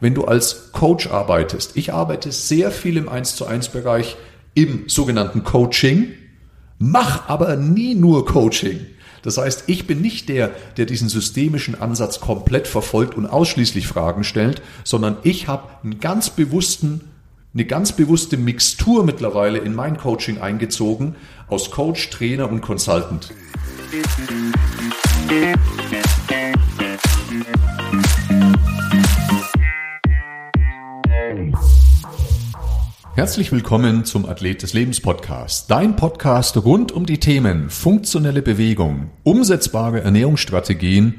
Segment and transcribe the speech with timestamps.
[0.00, 4.16] Wenn du als Coach arbeitest, ich arbeite sehr viel im 1 zu 1 Bereich
[4.54, 6.12] im sogenannten Coaching,
[6.78, 8.86] mach aber nie nur Coaching.
[9.22, 14.22] Das heißt, ich bin nicht der, der diesen systemischen Ansatz komplett verfolgt und ausschließlich Fragen
[14.22, 17.00] stellt, sondern ich habe einen ganz bewussten,
[17.52, 21.16] eine ganz bewusste Mixtur mittlerweile in mein Coaching eingezogen
[21.48, 23.32] aus Coach, Trainer und Consultant.
[33.18, 39.10] Herzlich willkommen zum Athlet des Lebens Podcast, dein Podcast rund um die Themen funktionelle Bewegung,
[39.24, 41.18] umsetzbare Ernährungsstrategien,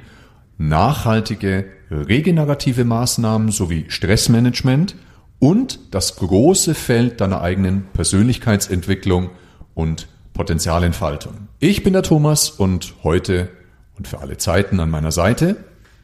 [0.58, 4.96] nachhaltige regenerative Maßnahmen sowie Stressmanagement
[5.40, 9.32] und das große Feld deiner eigenen Persönlichkeitsentwicklung
[9.74, 11.50] und Potenzialentfaltung.
[11.60, 13.50] Ich bin der Thomas und heute
[13.98, 15.58] und für alle Zeiten an meiner Seite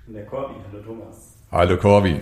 [0.07, 0.55] der Corby.
[0.73, 1.37] Hallo Thomas.
[1.53, 2.19] Hallo Corby.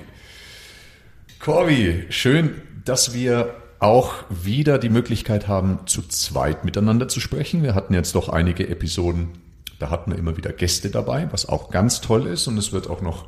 [1.40, 7.64] Corby, schön, dass wir auch wieder die Möglichkeit haben, zu zweit miteinander zu sprechen.
[7.64, 9.30] Wir hatten jetzt doch einige Episoden,
[9.78, 12.48] da hatten wir immer wieder Gäste dabei, was auch ganz toll ist.
[12.48, 13.26] Und es wird auch noch,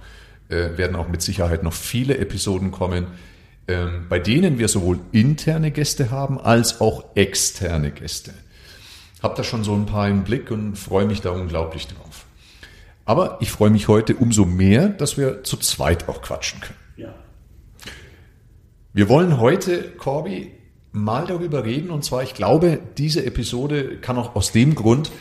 [0.47, 3.07] äh, werden auch mit Sicherheit noch viele Episoden kommen,
[3.67, 8.33] ähm, bei denen wir sowohl interne Gäste haben als auch externe Gäste.
[9.21, 12.25] Hab da schon so ein paar im Blick und freue mich da unglaublich drauf.
[13.03, 16.84] Aber ich freue mich heute umso mehr, dass wir zu zweit auch quatschen können.
[18.95, 20.53] Wir wollen heute, Corby,
[20.93, 21.89] mal darüber reden.
[21.89, 25.11] Und zwar, ich glaube, diese Episode kann auch aus dem Grund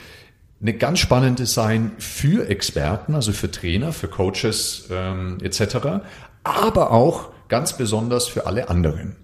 [0.63, 6.05] eine ganz spannende sein für Experten, also für Trainer, für Coaches ähm, etc.,
[6.45, 9.17] aber auch ganz besonders für alle anderen.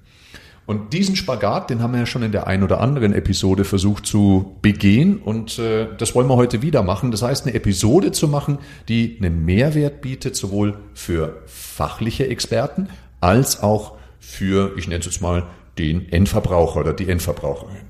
[0.67, 4.05] Und diesen Spagat, den haben wir ja schon in der ein oder anderen Episode versucht
[4.05, 7.12] zu begehen und äh, das wollen wir heute wieder machen.
[7.12, 12.89] Das heißt, eine Episode zu machen, die einen Mehrwert bietet, sowohl für fachliche Experten
[13.20, 15.47] als auch für, ich nenne es jetzt mal,
[15.79, 17.89] den Endverbraucher oder die Endverbraucherin.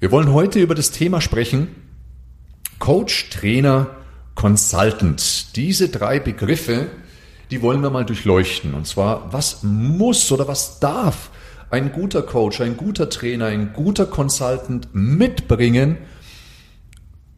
[0.00, 1.68] Wir wollen heute über das Thema sprechen,
[2.78, 3.96] Coach, Trainer,
[4.34, 5.56] Consultant.
[5.56, 6.86] Diese drei Begriffe,
[7.50, 8.74] die wollen wir mal durchleuchten.
[8.74, 11.30] Und zwar, was muss oder was darf
[11.70, 15.98] ein guter Coach, ein guter Trainer, ein guter Consultant mitbringen,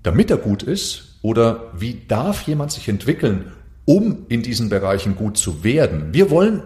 [0.03, 1.19] damit er gut ist?
[1.23, 3.53] Oder wie darf jemand sich entwickeln,
[3.84, 6.12] um in diesen Bereichen gut zu werden?
[6.12, 6.62] Wir wollen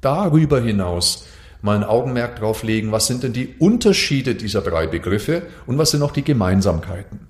[0.00, 1.26] darüber hinaus
[1.62, 5.90] mal ein Augenmerk drauf legen, was sind denn die Unterschiede dieser drei Begriffe und was
[5.90, 7.28] sind auch die Gemeinsamkeiten.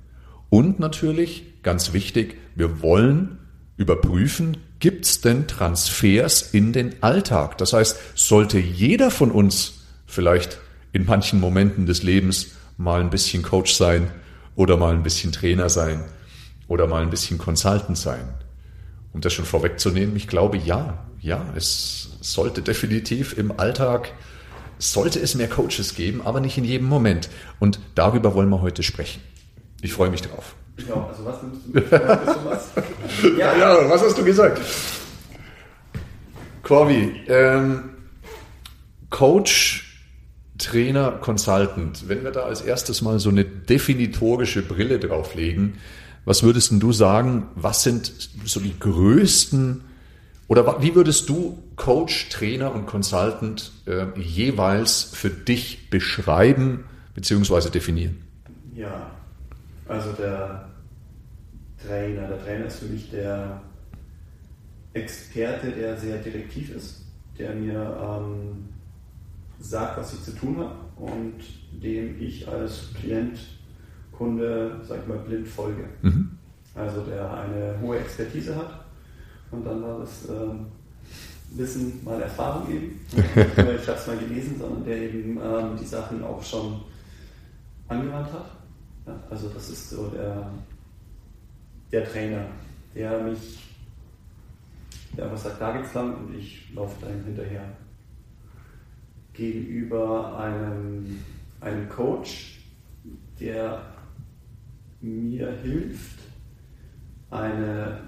[0.50, 3.38] Und natürlich, ganz wichtig, wir wollen
[3.76, 7.58] überprüfen, gibt es denn Transfers in den Alltag?
[7.58, 10.58] Das heißt, sollte jeder von uns vielleicht
[10.92, 14.10] in manchen Momenten des Lebens mal ein bisschen Coach sein
[14.54, 16.04] oder mal ein bisschen Trainer sein
[16.66, 18.34] oder mal ein bisschen Consultant sein?
[19.12, 24.12] Um das schon vorwegzunehmen, ich glaube ja, ja, es sollte definitiv im Alltag,
[24.78, 27.28] sollte es mehr Coaches geben, aber nicht in jedem Moment.
[27.58, 29.20] Und darüber wollen wir heute sprechen.
[29.80, 30.54] Ich freue mich drauf.
[30.88, 32.44] Ja, also was nimmst du?
[32.44, 32.68] was?
[33.38, 33.56] ja.
[33.56, 34.60] ja, was hast du gesagt?
[36.62, 37.90] Corby, ähm,
[39.10, 40.04] Coach,
[40.58, 42.08] Trainer, Consultant.
[42.08, 45.78] Wenn wir da als erstes mal so eine definitorische Brille drauflegen,
[46.24, 48.12] was würdest du sagen, was sind
[48.44, 49.82] so die größten
[50.48, 57.68] oder wie würdest du Coach, Trainer und Consultant äh, jeweils für dich beschreiben bzw.
[57.68, 58.16] definieren?
[58.74, 59.10] Ja,
[59.86, 60.68] also der
[61.86, 62.28] Trainer.
[62.28, 63.60] Der Trainer ist für mich der
[64.94, 67.04] Experte, der sehr direktiv ist,
[67.38, 68.68] der mir ähm,
[69.60, 71.40] sagt, was ich zu tun habe und
[71.72, 73.38] dem ich als Klient,
[74.12, 75.84] Kunde, sag ich mal, blind folge.
[76.00, 76.30] Mhm.
[76.74, 78.87] Also der eine hohe Expertise hat
[79.50, 80.66] und dann war das ähm,
[81.50, 83.00] Wissen mal Erfahrung eben.
[83.14, 86.80] Nicht nur ich habe es mal gelesen, sondern der eben ähm, die Sachen auch schon
[87.88, 88.50] angewandt hat.
[89.06, 90.50] Ja, also das ist so der,
[91.90, 92.44] der Trainer,
[92.94, 93.58] der mich,
[95.16, 97.64] der einfach sagt, da geht's lang und ich laufe da hinterher.
[99.32, 101.20] Gegenüber einem,
[101.60, 102.60] einem Coach,
[103.40, 103.80] der
[105.00, 106.18] mir hilft,
[107.30, 108.07] eine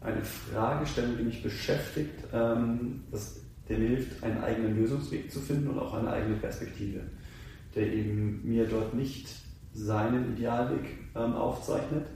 [0.00, 5.68] eine Fragestellung, die mich beschäftigt, ähm, das, der mir hilft, einen eigenen Lösungsweg zu finden
[5.68, 7.00] und auch eine eigene Perspektive,
[7.74, 9.28] der eben mir dort nicht
[9.72, 12.06] seinen Idealweg ähm, aufzeichnet,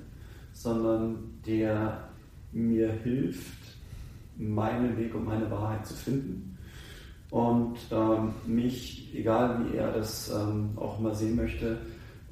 [0.53, 2.09] sondern der
[2.53, 3.65] mir hilft,
[4.37, 6.59] meinen Weg und meine Wahrheit zu finden
[7.31, 11.79] und ähm, mich, egal wie er das ähm, auch mal sehen möchte,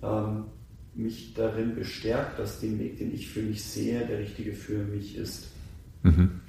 [0.02, 0.44] ähm,
[0.94, 5.16] mich darin bestärkt, dass den Weg, den ich für mich sehe, der richtige für mich
[5.16, 5.48] ist.
[6.02, 6.40] Mhm.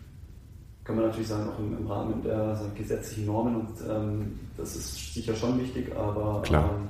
[0.84, 4.75] kann man natürlich sagen, auch im, im Rahmen der sagen, gesetzlichen Normen und ähm, das
[4.75, 6.42] ist sicher schon wichtig, aber.
[6.50, 6.88] Ähm,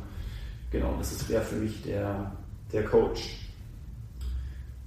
[0.71, 2.31] genau, das wäre für mich der,
[2.71, 3.39] der Coach.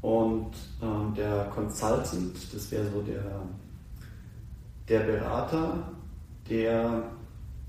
[0.02, 0.52] Und
[0.82, 3.42] ähm, der Consultant, das wäre so der,
[4.88, 5.92] der Berater,
[6.48, 7.10] der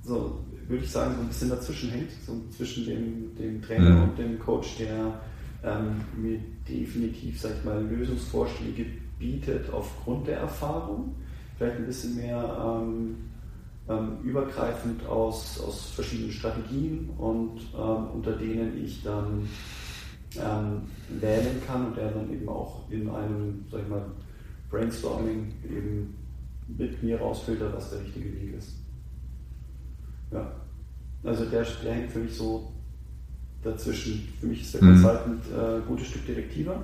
[0.03, 4.03] so, würde ich sagen, so ein bisschen dazwischen hängt, so zwischen dem, dem Trainer Mhm.
[4.03, 5.19] und dem Coach, der
[5.63, 8.85] ähm, mir definitiv, sag ich mal, Lösungsvorschläge
[9.17, 11.15] bietet aufgrund der Erfahrung.
[11.57, 13.15] Vielleicht ein bisschen mehr ähm,
[13.89, 19.47] ähm, übergreifend aus, aus verschiedenen Strategien und ähm, unter denen ich dann
[20.35, 20.81] ähm,
[21.21, 24.05] wählen kann und der dann eben auch in einem, sag ich mal,
[24.69, 26.15] Brainstorming eben
[26.67, 28.73] mit mir rausfiltert, was der richtige Weg ist.
[30.31, 30.51] Ja.
[31.23, 32.71] Also der, der hängt für mich so
[33.63, 34.27] dazwischen.
[34.39, 35.01] Für mich ist der Mhm.
[35.01, 36.83] Consultant äh, ein gutes Stück direktiver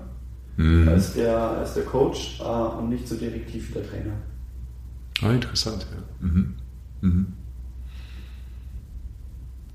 [0.58, 0.88] Mhm.
[0.88, 4.14] als, der, als der Coach äh, und nicht so direktiv wie der Trainer.
[5.22, 6.28] Ah, interessant, ja.
[6.28, 6.56] Mhm.
[7.02, 7.28] Mhm.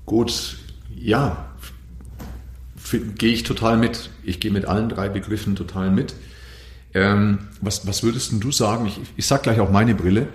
[0.05, 0.57] Gut,
[0.95, 1.53] ja,
[3.17, 4.09] gehe ich total mit.
[4.23, 6.15] Ich gehe mit allen drei Begriffen total mit.
[6.93, 8.87] Ähm, was, was würdest denn du sagen?
[8.87, 10.27] Ich, ich sag gleich auch meine Brille.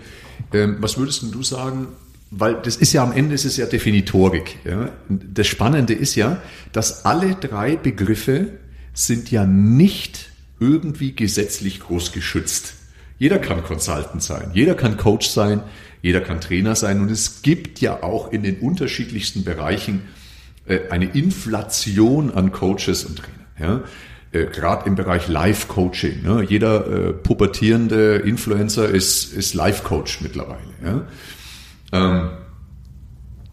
[0.53, 1.89] Ähm, was würdest denn du sagen?
[2.37, 4.59] Weil das ist ja am Ende ist es ja Definitorik.
[4.65, 4.91] Ja?
[5.09, 6.41] Das Spannende ist ja,
[6.73, 8.59] dass alle drei Begriffe
[8.93, 12.75] sind ja nicht irgendwie gesetzlich groß geschützt.
[13.19, 15.63] Jeder kann Consultant sein, jeder kann Coach sein,
[16.03, 20.03] jeder kann Trainer sein und es gibt ja auch in den unterschiedlichsten Bereichen
[20.67, 23.47] äh, eine Inflation an Coaches und Trainer.
[23.61, 23.85] Ja?
[24.33, 26.23] Äh, Gerade im Bereich Live-Coaching.
[26.23, 26.45] Ne?
[26.49, 30.75] Jeder äh, pubertierende Influencer ist, ist Live-Coach mittlerweile.
[30.85, 31.07] Ja?
[31.95, 32.31] Ähm,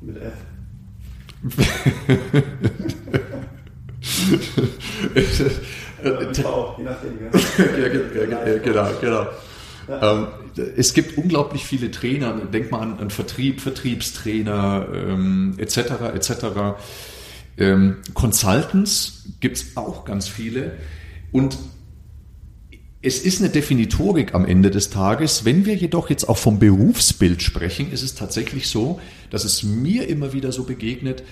[0.01, 0.33] Mit F.
[6.33, 7.11] V, je nachdem.
[7.81, 9.27] ja, ge- ja, ge- genau, genau.
[9.89, 10.27] Ähm,
[10.77, 12.33] es gibt unglaublich viele Trainer.
[12.51, 15.77] Denk mal an, an Vertrieb, Vertriebstrainer ähm, etc.
[16.13, 16.31] etc.
[17.57, 20.73] Ähm, Consultants gibt es auch ganz viele.
[21.31, 21.57] Und
[23.01, 25.43] es ist eine Definitorik am Ende des Tages.
[25.43, 28.99] Wenn wir jedoch jetzt auch vom Berufsbild sprechen, ist es tatsächlich so,
[29.31, 31.23] dass es mir immer wieder so begegnet,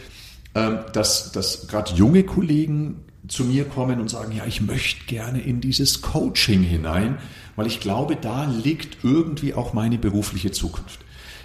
[0.56, 5.42] ähm, dass, dass gerade junge Kollegen zu mir kommen und sagen, ja, ich möchte gerne
[5.42, 7.20] in dieses Coaching hinein,
[7.56, 11.02] weil ich glaube, da liegt irgendwie auch meine berufliche Zukunft.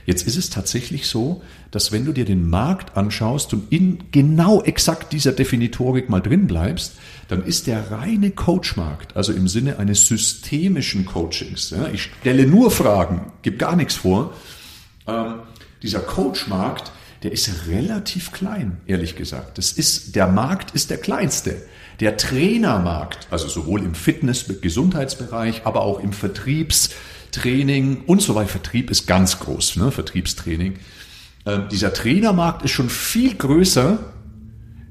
[0.06, 4.62] Jetzt ist es tatsächlich so, dass wenn du dir den Markt anschaust und in genau
[4.62, 6.94] exakt dieser Definitorik mal drin bleibst,
[7.34, 12.70] dann ist der reine Coachmarkt, also im Sinne eines systemischen Coachings, ja, ich stelle nur
[12.70, 14.32] Fragen, gebe gar nichts vor,
[15.08, 15.40] ähm,
[15.82, 16.92] dieser Coachmarkt,
[17.24, 19.58] der ist relativ klein, ehrlich gesagt.
[19.58, 21.56] Das ist, der Markt ist der kleinste.
[21.98, 28.50] Der Trainermarkt, also sowohl im Fitness-, Gesundheitsbereich, aber auch im Vertriebstraining und so weiter.
[28.50, 29.90] Vertrieb ist ganz groß, ne?
[29.90, 30.74] Vertriebstraining.
[31.46, 33.98] Ähm, dieser Trainermarkt ist schon viel größer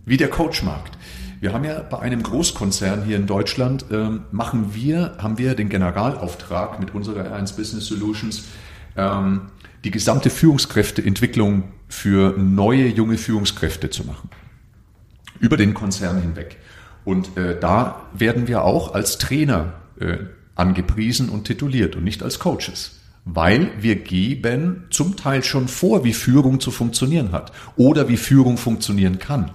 [0.05, 0.97] wie der Coachmarkt.
[1.43, 5.67] Wir haben ja bei einem Großkonzern hier in Deutschland, ähm, machen wir, haben wir den
[5.67, 8.45] Generalauftrag mit unserer R1 Business Solutions,
[8.95, 9.41] ähm,
[9.83, 14.29] die gesamte Führungskräfteentwicklung für neue junge Führungskräfte zu machen.
[15.41, 16.59] Über den Konzern hinweg.
[17.03, 20.19] Und äh, da werden wir auch als Trainer äh,
[20.55, 23.01] angepriesen und tituliert und nicht als Coaches.
[23.25, 28.55] Weil wir geben zum Teil schon vor, wie Führung zu funktionieren hat oder wie Führung
[28.55, 29.51] funktionieren kann.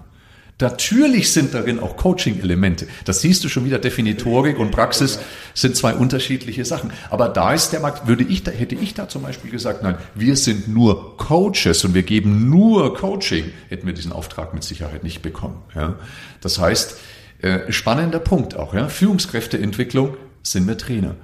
[0.60, 2.88] Natürlich sind darin auch Coaching-Elemente.
[3.04, 3.78] Das siehst du schon wieder.
[3.78, 5.20] Definitorik und Praxis
[5.54, 6.92] sind zwei unterschiedliche Sachen.
[7.10, 9.98] Aber da ist der Markt, würde ich da, hätte ich da zum Beispiel gesagt, nein,
[10.16, 15.04] wir sind nur Coaches und wir geben nur Coaching, hätten wir diesen Auftrag mit Sicherheit
[15.04, 15.62] nicht bekommen.
[15.76, 15.94] Ja.
[16.40, 16.96] Das heißt,
[17.40, 18.88] äh, spannender Punkt auch, ja.
[18.88, 21.14] Führungskräfteentwicklung sind wir Trainer.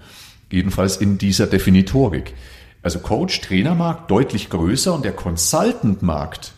[0.49, 2.35] Jedenfalls in dieser Definitorik.
[2.83, 6.53] Also Coach, Trainermarkt deutlich größer und der Consultant-Markt,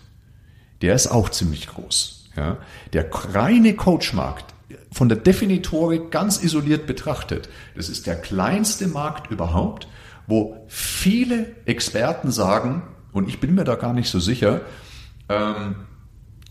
[0.83, 2.16] der ist auch ziemlich groß.
[2.37, 2.59] Ja,
[2.93, 4.55] der reine Coachmarkt,
[4.93, 9.88] von der Definitorik ganz isoliert betrachtet, das ist der kleinste Markt überhaupt,
[10.26, 14.62] wo viele Experten sagen, und ich bin mir da gar nicht so sicher,
[15.28, 15.76] ähm,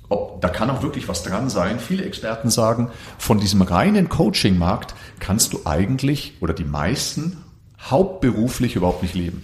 [0.09, 1.79] ob, da kann auch wirklich was dran sein.
[1.79, 7.43] Viele Experten sagen, von diesem reinen Coaching-Markt kannst du eigentlich oder die meisten
[7.79, 9.43] hauptberuflich überhaupt nicht leben.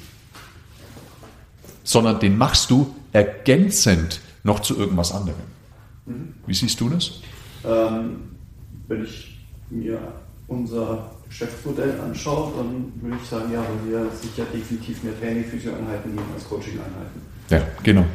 [1.83, 5.60] Sondern den machst du ergänzend noch zu irgendwas anderem.
[6.45, 7.21] Wie siehst du das?
[7.63, 8.21] Ähm,
[8.87, 9.37] wenn ich
[9.69, 9.99] mir
[10.47, 16.11] unser Geschäftsmodell anschaue, dann würde ich sagen, ja, weil wir sicher definitiv mehr Training, Physio-Einheiten
[16.11, 17.21] geben als Coaching-Einheiten.
[17.49, 18.05] Ja, genau.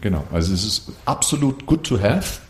[0.00, 0.24] Genau.
[0.32, 2.40] Also es ist absolut good to have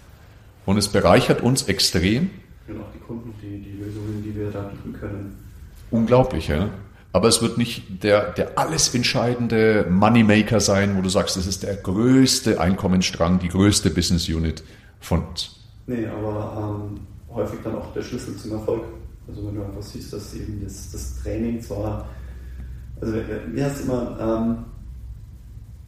[0.67, 2.31] und es bereichert uns extrem.
[2.67, 5.39] Und auch die Kunden, die, die Lösungen, die wir da bieten können.
[5.91, 6.69] Unglaublich, ja.
[7.13, 11.63] Aber es wird nicht der, der alles entscheidende Moneymaker sein, wo du sagst, das ist
[11.63, 14.63] der größte Einkommensstrang, die größte Business Unit
[15.01, 15.57] von uns.
[15.87, 17.01] Nee, aber ähm,
[17.35, 18.83] häufig dann auch der Schlüssel zum Erfolg.
[19.27, 22.09] Also wenn du einfach siehst, dass eben das, das Training zwar,
[23.01, 23.15] also
[23.53, 24.65] mir heißt immer, ähm,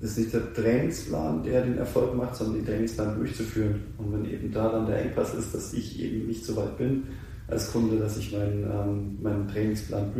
[0.00, 3.83] das ist nicht der Trainingsplan, der den Erfolg macht, sondern den Trainingsplan durchzuführen.
[3.99, 7.05] Und wenn eben da dann der Engpass ist, dass ich eben nicht so weit bin
[7.49, 10.15] als Kunde, dass ich meinen, ähm, meinen Trainingsplan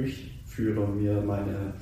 [0.51, 1.75] durchführe und mir meine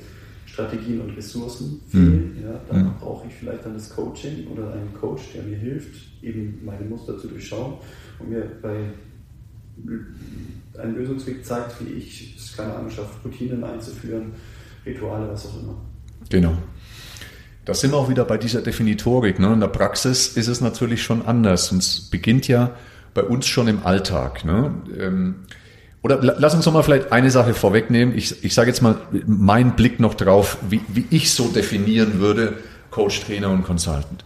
[0.46, 2.42] Strategien und Ressourcen fehlen, mhm.
[2.42, 2.94] ja, dann mhm.
[3.00, 7.18] brauche ich vielleicht dann das Coaching oder einen Coach, der mir hilft, eben meine Muster
[7.18, 7.74] zu durchschauen
[8.18, 8.90] und mir bei
[10.78, 14.32] einen Lösungsweg zeigt, wie ich es keine Ahnung schaffe, Routinen einzuführen,
[14.84, 15.76] Rituale, was auch immer.
[16.28, 16.58] Genau.
[17.64, 19.38] Da sind wir auch wieder bei dieser Definitorik.
[19.38, 19.52] Ne?
[19.52, 21.70] In der Praxis ist es natürlich schon anders.
[21.70, 22.74] Und es beginnt ja
[23.14, 24.44] bei uns schon im Alltag.
[24.44, 24.74] Ne?
[24.98, 25.34] Ähm,
[26.02, 28.16] oder lass uns noch mal vielleicht eine Sache vorwegnehmen.
[28.16, 32.58] Ich, ich sage jetzt mal meinen Blick noch drauf, wie, wie ich so definieren würde,
[32.90, 34.24] Coach, Trainer und Consultant.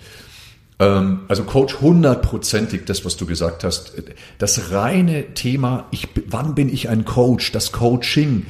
[0.79, 3.93] Ähm, also Coach hundertprozentig, das, was du gesagt hast.
[4.39, 8.47] Das reine Thema, ich, wann bin ich ein Coach, das Coaching,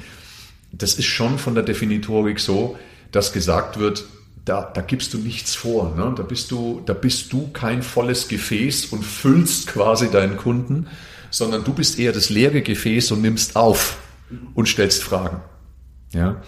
[0.72, 2.76] das ist schon von der Definitorik so,
[3.12, 4.04] dass gesagt wird,
[4.44, 5.94] da, da gibst du nichts vor.
[5.94, 6.14] Ne?
[6.16, 10.88] Da, bist du, da bist du kein volles Gefäß und füllst quasi deinen Kunden,
[11.32, 13.98] sondern du bist eher das leere Gefäß und nimmst auf
[14.54, 15.40] und stellst Fragen.
[16.12, 16.42] Ja?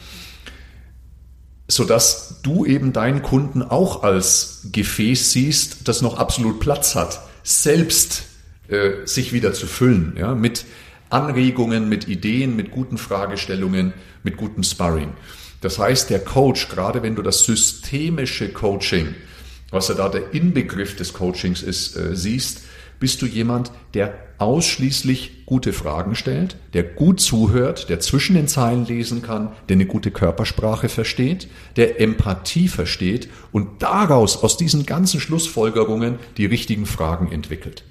[1.66, 8.24] Sodass du eben deinen Kunden auch als Gefäß siehst, das noch absolut Platz hat, selbst
[8.68, 10.34] äh, sich wieder zu füllen, ja?
[10.34, 10.66] mit
[11.08, 15.14] Anregungen, mit Ideen, mit guten Fragestellungen, mit gutem Sparring.
[15.62, 19.14] Das heißt, der Coach, gerade wenn du das systemische Coaching,
[19.70, 22.62] was ja da der Inbegriff des Coachings ist, äh, siehst,
[23.04, 28.86] bist du jemand, der ausschließlich gute Fragen stellt, der gut zuhört, der zwischen den Zeilen
[28.86, 35.20] lesen kann, der eine gute Körpersprache versteht, der Empathie versteht und daraus, aus diesen ganzen
[35.20, 37.84] Schlussfolgerungen, die richtigen Fragen entwickelt.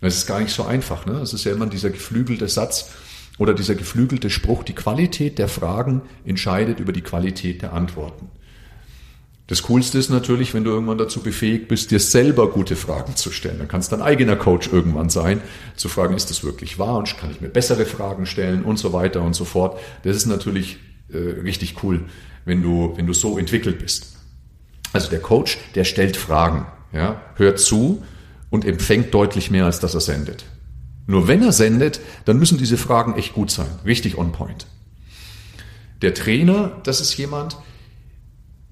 [0.00, 1.06] Das ist gar nicht so einfach.
[1.06, 1.12] Ne?
[1.20, 2.90] Es ist ja immer dieser geflügelte Satz,
[3.38, 8.28] oder dieser geflügelte Spruch, die Qualität der Fragen entscheidet über die Qualität der Antworten.
[9.50, 13.32] Das Coolste ist natürlich, wenn du irgendwann dazu befähigt bist, dir selber gute Fragen zu
[13.32, 13.58] stellen.
[13.58, 15.40] Dann kannst du dein eigener Coach irgendwann sein,
[15.74, 18.92] zu fragen, ist das wirklich wahr und kann ich mir bessere Fragen stellen und so
[18.92, 19.80] weiter und so fort.
[20.04, 20.78] Das ist natürlich
[21.12, 22.04] äh, richtig cool,
[22.44, 24.18] wenn du, wenn du so entwickelt bist.
[24.92, 28.04] Also der Coach, der stellt Fragen, ja, hört zu
[28.50, 30.44] und empfängt deutlich mehr, als dass er sendet.
[31.08, 34.68] Nur wenn er sendet, dann müssen diese Fragen echt gut sein, richtig on point.
[36.02, 37.56] Der Trainer, das ist jemand,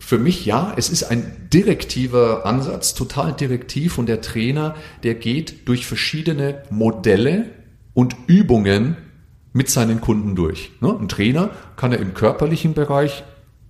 [0.09, 5.69] für mich ja, es ist ein direktiver Ansatz, total direktiv und der Trainer, der geht
[5.69, 7.51] durch verschiedene Modelle
[7.93, 8.97] und Übungen
[9.53, 10.71] mit seinen Kunden durch.
[10.81, 10.97] Ne?
[10.99, 13.23] Ein Trainer kann er im körperlichen Bereich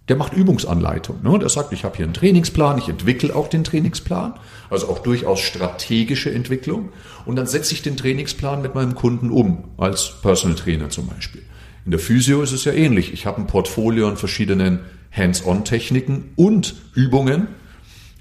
[0.09, 1.25] der macht Übungsanleitung.
[1.25, 1.40] Ne?
[1.40, 4.35] Der sagt, ich habe hier einen Trainingsplan, ich entwickle auch den Trainingsplan,
[4.71, 6.90] also auch durchaus strategische Entwicklung.
[7.26, 11.42] Und dann setze ich den Trainingsplan mit meinem Kunden um, als Personal Trainer zum Beispiel.
[11.88, 13.14] In der Physio ist es ja ähnlich.
[13.14, 14.80] Ich habe ein Portfolio an verschiedenen
[15.11, 17.47] Hands-on-Techniken und Übungen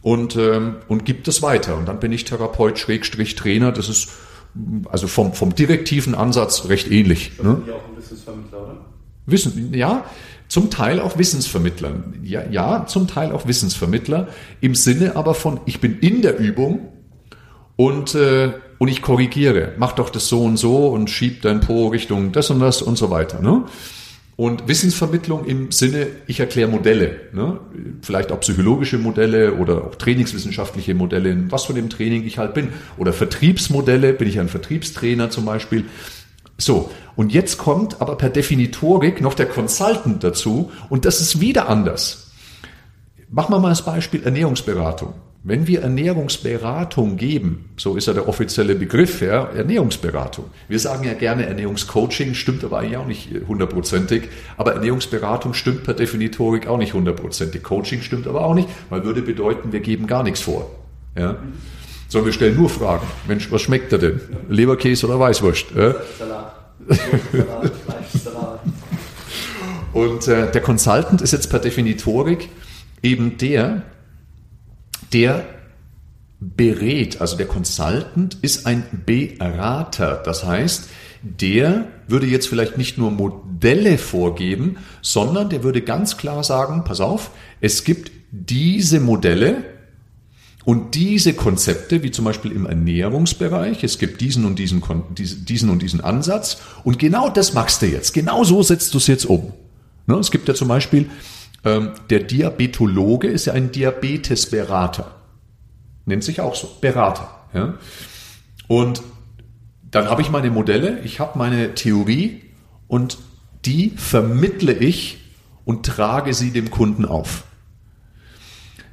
[0.01, 1.75] und, ähm, und gibt das weiter.
[1.75, 3.73] Und dann bin ich Therapeut, Schrägstrich, Trainer.
[3.73, 4.07] Das ist
[4.89, 7.33] also vom, vom direktiven Ansatz recht ähnlich.
[7.43, 7.61] Ne?
[7.67, 8.85] Ja, auch ein Wissensvermittler, oder?
[9.25, 10.05] Wissen, ja.
[10.47, 12.05] Zum Teil auch Wissensvermittler.
[12.23, 14.29] Ja, ja, zum Teil auch Wissensvermittler.
[14.61, 16.87] Im Sinne aber von, ich bin in der Übung
[17.75, 19.73] und, äh, und ich korrigiere.
[19.77, 22.97] Mach doch das so und so und schieb dein Po Richtung das und das und
[22.97, 23.41] so weiter.
[23.41, 23.65] Ne?
[24.35, 27.59] Und Wissensvermittlung im Sinne, ich erkläre Modelle, ne?
[28.03, 32.69] vielleicht auch psychologische Modelle oder auch trainingswissenschaftliche Modelle, was von dem Training ich halt bin.
[32.97, 35.85] Oder Vertriebsmodelle, bin ich ein Vertriebstrainer zum Beispiel.
[36.59, 41.67] So, und jetzt kommt aber per Definitorik noch der Consultant dazu und das ist wieder
[41.67, 42.31] anders.
[43.29, 45.15] Machen wir mal das Beispiel Ernährungsberatung.
[45.43, 50.45] Wenn wir Ernährungsberatung geben, so ist ja der offizielle Begriff, ja, Ernährungsberatung.
[50.67, 54.23] Wir sagen ja gerne Ernährungscoaching, stimmt aber eigentlich auch nicht hundertprozentig.
[54.57, 57.63] Aber Ernährungsberatung stimmt per Definitorik auch nicht hundertprozentig.
[57.63, 60.69] Coaching stimmt aber auch nicht, weil würde bedeuten, wir geben gar nichts vor.
[61.15, 61.37] Ja?
[62.09, 63.07] Sondern wir stellen nur Fragen.
[63.27, 64.19] Mensch, was schmeckt er denn?
[64.49, 65.67] Leberkäse oder Weißwurst?
[65.69, 66.03] Salat.
[66.89, 67.71] Salat,
[68.11, 68.59] Salat.
[69.93, 72.49] Und äh, der Consultant ist jetzt per Definitorik
[73.01, 73.83] eben der,
[75.13, 75.45] der
[76.39, 77.21] berät.
[77.21, 80.21] Also der Consultant ist ein Berater.
[80.23, 80.89] Das heißt,
[81.23, 87.01] der würde jetzt vielleicht nicht nur Modelle vorgeben, sondern der würde ganz klar sagen, pass
[87.01, 89.63] auf, es gibt diese Modelle,
[90.67, 94.83] und diese Konzepte, wie zum Beispiel im Ernährungsbereich, es gibt diesen und diesen,
[95.17, 98.13] diesen und diesen Ansatz und genau das machst du jetzt.
[98.13, 99.53] Genau so setzt du es jetzt um.
[100.07, 101.09] Ne, es gibt ja zum Beispiel,
[101.63, 105.15] der Diabetologe ist ja ein Diabetesberater.
[106.05, 107.29] Nennt sich auch so, Berater.
[107.53, 107.73] Ja?
[108.67, 109.01] Und
[109.91, 112.43] dann habe ich meine Modelle, ich habe meine Theorie
[112.87, 113.17] und
[113.65, 115.17] die vermittle ich
[115.65, 117.43] und trage sie dem Kunden auf.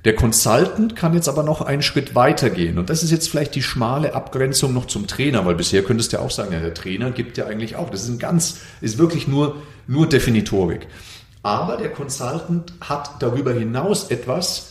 [0.04, 2.78] Der Consultant kann jetzt aber noch einen Schritt weiter gehen.
[2.78, 6.18] Und das ist jetzt vielleicht die schmale Abgrenzung noch zum Trainer, weil bisher könntest du
[6.18, 7.88] ja auch sagen, ja, der Trainer gibt ja eigentlich auch.
[7.88, 10.86] Das ist ein ganz, ist wirklich nur, nur Definitorik.
[11.44, 14.70] Aber der Consultant hat darüber hinaus etwas,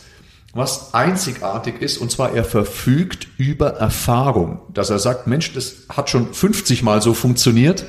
[0.52, 4.60] was einzigartig ist, und zwar er verfügt über Erfahrung.
[4.74, 7.86] Dass er sagt, Mensch, das hat schon 50 Mal so funktioniert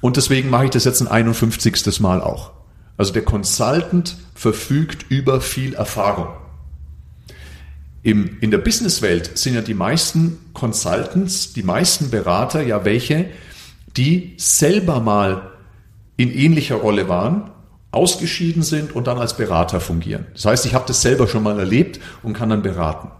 [0.00, 2.00] und deswegen mache ich das jetzt ein 51.
[2.00, 2.52] Mal auch.
[2.96, 6.28] Also der Consultant verfügt über viel Erfahrung.
[8.02, 13.26] Im, in der Businesswelt sind ja die meisten Consultants, die meisten Berater ja welche,
[13.94, 15.50] die selber mal
[16.16, 17.50] in ähnlicher Rolle waren,
[17.96, 20.26] ausgeschieden sind und dann als Berater fungieren.
[20.34, 23.10] Das heißt, ich habe das selber schon mal erlebt und kann dann beraten.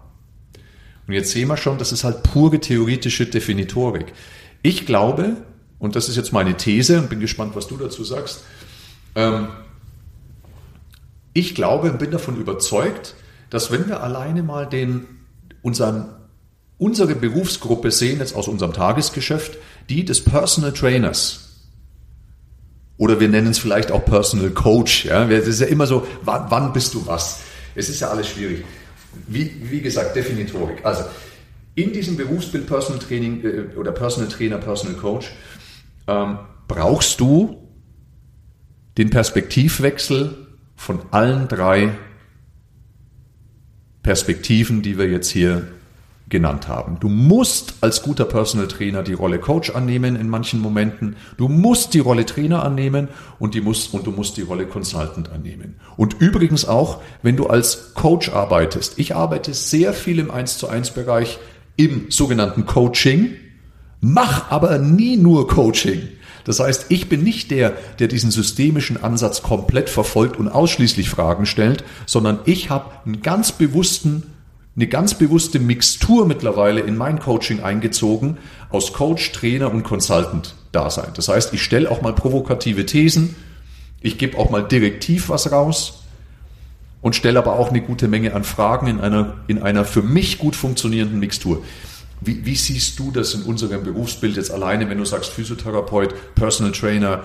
[1.07, 4.13] Und jetzt sehen wir schon, das ist halt pure theoretische Definitorik.
[4.61, 5.37] Ich glaube,
[5.79, 8.43] und das ist jetzt meine These und bin gespannt, was du dazu sagst,
[9.15, 9.47] ähm,
[11.33, 13.15] ich glaube und bin davon überzeugt,
[13.49, 15.07] dass wenn wir alleine mal den,
[15.63, 16.09] unseren,
[16.77, 19.57] unsere Berufsgruppe sehen, jetzt aus unserem Tagesgeschäft,
[19.89, 21.46] die des Personal Trainers,
[22.97, 25.05] oder wir nennen es vielleicht auch Personal Coach.
[25.05, 25.29] Ja?
[25.29, 27.41] Es ist ja immer so, wann, wann bist du was?
[27.75, 28.63] Es ist ja alles schwierig.
[29.27, 30.83] Wie, wie gesagt, Definitorik.
[30.83, 31.03] Also
[31.75, 35.31] in diesem Berufsbild Personal Training äh, oder Personal Trainer, Personal Coach
[36.07, 37.63] ähm, brauchst du
[38.97, 41.95] den Perspektivwechsel von allen drei
[44.01, 45.67] Perspektiven, die wir jetzt hier
[46.29, 46.97] genannt haben.
[46.99, 51.15] Du musst als guter Personal Trainer die Rolle Coach annehmen in manchen Momenten.
[51.37, 53.07] Du musst die Rolle Trainer annehmen
[53.39, 55.75] und, die musst, und du musst die Rolle Consultant annehmen.
[55.95, 58.99] Und übrigens auch, wenn du als Coach arbeitest.
[58.99, 61.39] Ich arbeite sehr viel im 1 zu 1 Bereich
[61.77, 63.29] im sogenannten Coaching,
[64.01, 66.09] mach aber nie nur Coaching.
[66.43, 71.45] Das heißt, ich bin nicht der, der diesen systemischen Ansatz komplett verfolgt und ausschließlich Fragen
[71.45, 74.23] stellt, sondern ich habe einen ganz bewussten
[74.77, 78.37] eine ganz bewusste Mixtur mittlerweile in mein Coaching eingezogen
[78.69, 81.09] aus Coach, Trainer und Consultant Dasein.
[81.15, 83.35] Das heißt, ich stelle auch mal provokative Thesen,
[84.01, 86.03] ich gebe auch mal direktiv was raus
[87.01, 90.37] und stelle aber auch eine gute Menge an Fragen in einer, in einer für mich
[90.37, 91.63] gut funktionierenden Mixtur.
[92.21, 96.73] Wie, wie siehst du das in unserem Berufsbild jetzt alleine, wenn du sagst Physiotherapeut, Personal
[96.73, 97.23] Trainer?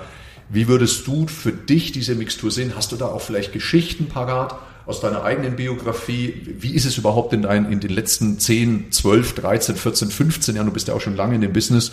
[0.48, 2.72] Wie würdest du für dich diese Mixtur sehen?
[2.74, 4.54] Hast du da auch vielleicht Geschichten parat
[4.86, 6.54] aus deiner eigenen Biografie?
[6.58, 10.66] Wie ist es überhaupt in, dein, in den letzten 10, 12, 13, 14, 15 Jahren?
[10.66, 11.92] Du bist ja auch schon lange in dem Business.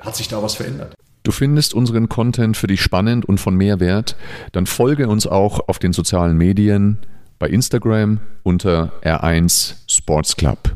[0.00, 0.94] Hat sich da was verändert?
[1.22, 4.16] Du findest unseren Content für dich spannend und von Mehrwert?
[4.52, 6.98] Dann folge uns auch auf den sozialen Medien
[7.38, 10.74] bei Instagram unter R1 Sports Club.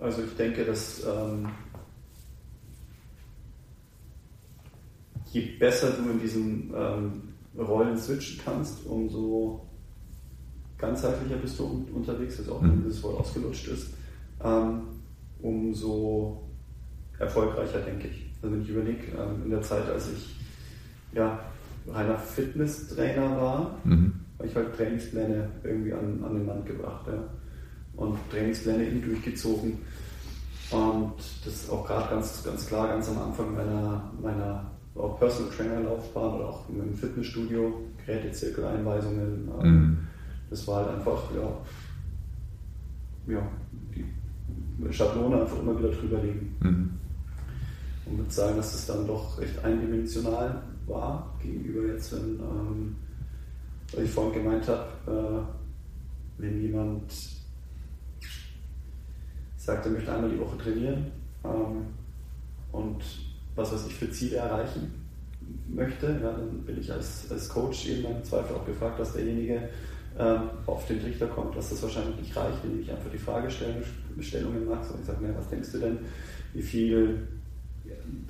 [0.00, 1.48] Also ich denke, dass ähm,
[5.30, 7.22] je besser du in diesen ähm,
[7.56, 9.66] Rollen switchen kannst, umso
[10.80, 12.84] ganzheitlicher bist du un unterwegs, also auch wenn mhm.
[12.84, 13.88] dieses Wort ausgelutscht ist,
[14.42, 14.82] ähm,
[15.42, 16.42] umso
[17.18, 18.30] erfolgreicher, denke ich.
[18.42, 20.36] Also wenn ich überlege, ähm, in der Zeit, als ich
[21.12, 21.40] ja,
[21.88, 24.14] reiner Fitnesstrainer war, mhm.
[24.38, 27.06] habe ich halt Trainingspläne irgendwie an, an den Mann gebracht.
[27.06, 27.24] Ja
[28.00, 29.78] und Trainingspläne in durchgezogen.
[30.70, 31.14] Und
[31.44, 35.80] das ist auch gerade ganz, ganz klar, ganz am Anfang meiner, meiner auch Personal Trainer
[35.80, 39.50] Laufbahn oder auch im Fitnessstudio, Gerätezirkeleinweisungen.
[39.62, 39.98] Ähm, mhm.
[40.50, 43.48] Das war halt einfach, ja, ja,
[43.94, 46.56] die Schablone einfach immer wieder drüber legen.
[46.60, 46.90] Mhm.
[48.06, 52.96] Und würde sagen, dass es dann doch recht eindimensional war gegenüber jetzt, wenn, ähm,
[53.92, 57.12] weil ich vorhin gemeint habe, äh, wenn jemand
[59.56, 61.06] sagt, er möchte einmal die Woche trainieren
[61.44, 61.86] ähm,
[62.72, 63.02] und
[63.54, 64.90] was weiß ich für Ziele erreichen
[65.68, 69.68] möchte, ja, dann bin ich als, als Coach eben im Zweifel auch gefragt, dass derjenige
[70.66, 74.84] auf den Trichter kommt, dass das wahrscheinlich nicht reicht, indem ich einfach die Fragestellungen mache.
[74.84, 75.98] So, ich sage mir, was denkst du denn,
[76.54, 77.28] wie viel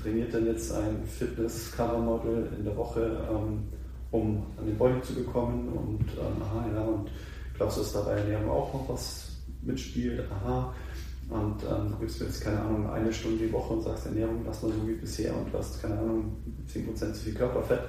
[0.03, 3.65] trainiert denn jetzt ein Fitness-Cover-Model in der Woche, ähm,
[4.11, 7.11] um an den Body zu bekommen und ähm, aha, ja, und
[7.57, 10.25] glaubst du, dass dabei Ernährung auch noch was mitspielt?
[10.31, 10.75] Aha,
[11.31, 14.43] und ähm, du gibst mir jetzt, keine Ahnung, eine Stunde die Woche und sagst, Ernährung
[14.45, 16.37] lass mal so wie bisher und du hast, keine Ahnung,
[16.69, 17.83] 10% zu viel Körperfett.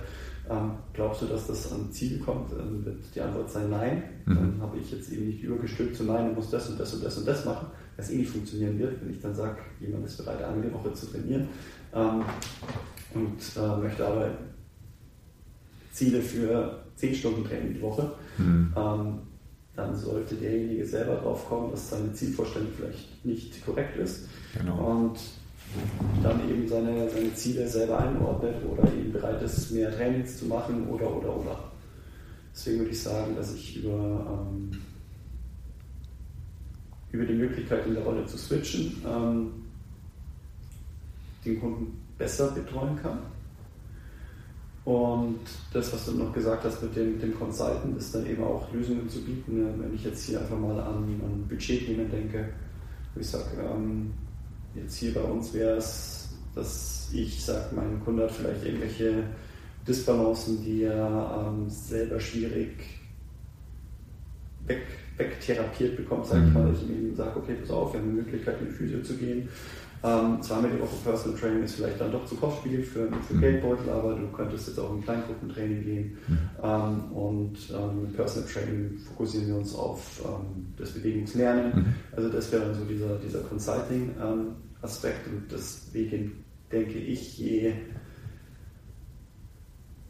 [0.49, 2.51] Ähm, glaubst du, dass das an Ziel kommt?
[2.51, 4.03] Dann wird die Antwort sein Nein.
[4.25, 4.35] Mhm.
[4.35, 7.03] Dann habe ich jetzt eben nicht übergestülpt zu Nein, du musst das und das und
[7.03, 10.17] das und das machen, was eh nicht funktionieren wird, wenn ich dann sage, jemand ist
[10.17, 11.47] bereit, eine Woche zu trainieren
[11.93, 12.23] ähm,
[13.13, 14.31] und äh, möchte aber
[15.91, 18.73] Ziele für 10 Stunden Training die Woche, mhm.
[18.75, 19.19] ähm,
[19.75, 24.27] dann sollte derjenige selber drauf kommen, dass seine Zielvorstellung vielleicht nicht korrekt ist.
[24.57, 24.91] Genau.
[24.91, 25.19] Und
[26.21, 30.87] dann eben seine, seine Ziele selber einordnet oder eben bereit ist, mehr Trainings zu machen
[30.87, 31.71] oder oder oder.
[32.53, 34.71] Deswegen würde ich sagen, dass ich über, ähm,
[37.11, 39.51] über die Möglichkeit in der Rolle zu switchen ähm,
[41.45, 43.19] den Kunden besser betreuen kann.
[44.83, 45.39] Und
[45.73, 49.07] das, was du noch gesagt hast mit dem, dem Consultant, ist dann eben auch Lösungen
[49.07, 49.79] zu bieten.
[49.79, 52.49] Wenn ich jetzt hier einfach mal an, an Budgetthemen denke,
[53.13, 54.11] wo ich sage, ähm,
[54.75, 59.23] jetzt hier bei uns wäre es, dass ich sage, mein Kunde hat vielleicht irgendwelche
[59.87, 62.99] Disbalancen, die er ähm, selber schwierig
[64.65, 64.85] weg,
[65.17, 66.53] wegtherapiert bekommt, sage ich mhm.
[66.53, 66.73] mal.
[66.73, 69.49] Ich ihm sage, okay, pass auf, wir haben die Möglichkeit, in die Physio zu gehen.
[70.03, 73.39] Ähm, zweimal die Woche Personal Training ist vielleicht dann doch zu kostspielig für, für mhm.
[73.39, 76.17] Geldbeutel, aber du könntest jetzt auch in Kleingruppentraining gehen.
[76.27, 76.37] Mhm.
[76.63, 81.75] Ähm, und ähm, mit Personal Training fokussieren wir uns auf ähm, das Bewegungslernen.
[81.75, 81.95] Mhm.
[82.15, 87.73] Also das wäre dann so dieser, dieser Consulting-Aspekt ähm, und deswegen denke ich, je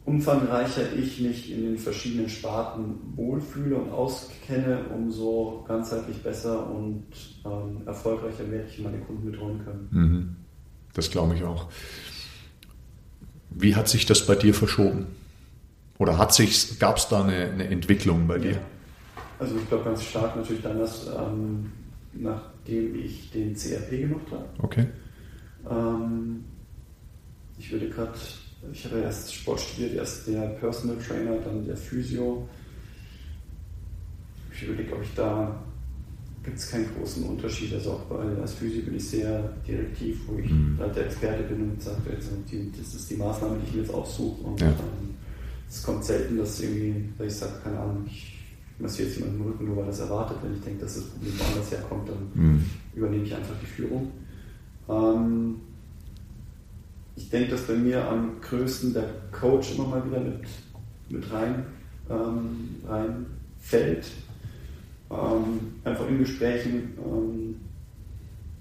[0.04, 7.04] umfangreicher ich mich in den verschiedenen Sparten wohlfühle und auskenne, umso ganzheitlich besser und
[7.44, 9.88] ähm, erfolgreicher werde ich meine Kunden betreuen können.
[9.90, 10.36] Mhm.
[10.94, 11.68] Das glaube ich auch.
[13.50, 15.06] Wie hat sich das bei dir verschoben?
[15.98, 18.52] Oder gab es da eine, eine, Entwicklung bei dir?
[18.52, 18.60] Ja.
[19.38, 21.70] Also ich glaube ganz stark natürlich dann, dass ähm,
[22.12, 24.44] nachdem ich den CRP gemacht habe.
[24.58, 24.86] Okay.
[25.70, 26.44] Ähm,
[27.58, 28.18] ich würde gerade
[28.70, 32.46] ich habe erst Sport studiert, erst der Personal Trainer, dann der Physio.
[34.54, 35.60] Ich überlege, ob ich da
[36.42, 37.72] gibt es keinen großen Unterschied.
[37.74, 40.76] Also auch bei, als Physio bin ich sehr direktiv, wo ich mhm.
[40.78, 44.42] halt der Experte bin und sage, das ist die Maßnahme, die ich mir jetzt aussuche.
[44.42, 44.74] Und ja.
[45.68, 48.38] es kommt selten, dass irgendwie, dass ich sage, keine Ahnung, ich
[48.78, 50.38] massiere jetzt jemanden im Rücken, nur weil das erwartet.
[50.42, 52.66] Wenn ich denke, dass das Problem woanders herkommt, dann mhm.
[52.94, 54.10] übernehme ich einfach die Führung.
[54.88, 55.56] Ähm,
[57.16, 60.40] ich denke, dass bei mir am größten der Coach immer mal wieder mit,
[61.08, 61.66] mit rein,
[62.08, 64.10] ähm, reinfällt.
[65.10, 67.56] Ähm, einfach in Gesprächen, ähm,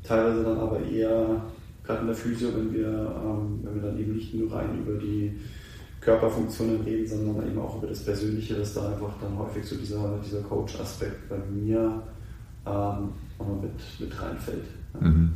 [0.03, 1.41] teilweise dann aber eher,
[1.83, 4.99] gerade in der Physio, wenn wir, ähm, wenn wir dann eben nicht nur rein über
[4.99, 5.39] die
[6.01, 10.19] Körperfunktionen reden, sondern eben auch über das Persönliche, dass da einfach dann häufig so dieser,
[10.25, 12.03] dieser Coach-Aspekt bei mir
[12.65, 13.09] ähm,
[13.61, 14.65] mit, mit reinfällt.
[14.99, 15.33] Mhm.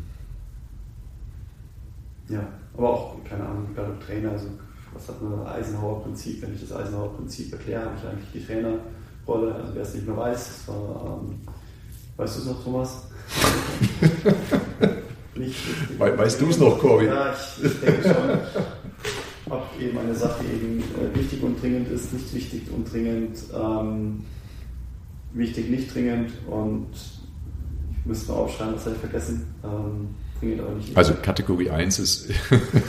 [2.27, 4.47] Ja, aber auch, keine Ahnung, gerade Trainer, also
[4.93, 6.41] was hat man Eisenhower Prinzip?
[6.41, 9.55] Wenn ich das Eisenhower Prinzip erkläre, habe ich eigentlich die Trainerrolle.
[9.55, 11.39] Also wer es nicht mehr weiß, das war, ähm,
[12.17, 13.07] weißt du es noch, Thomas?
[15.35, 17.05] nicht, We weißt du es noch, Corby?
[17.05, 18.39] Ja, ich, ich denke schon.
[19.47, 24.23] Ob eben eine Sache eben äh, wichtig und dringend ist, nicht wichtig und dringend, ähm,
[25.33, 26.87] wichtig, nicht dringend und
[27.99, 29.53] ich müsste mal aufschreiben, was habe ich vergessen.
[29.63, 30.15] Ähm,
[30.95, 32.29] also Kategorie 1 ist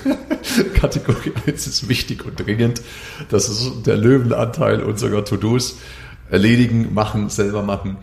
[0.74, 2.82] Kategorie 1 ist wichtig und dringend.
[3.28, 5.78] Das ist der Löwenanteil unserer To-Dos.
[6.28, 7.98] Erledigen, machen, selber machen.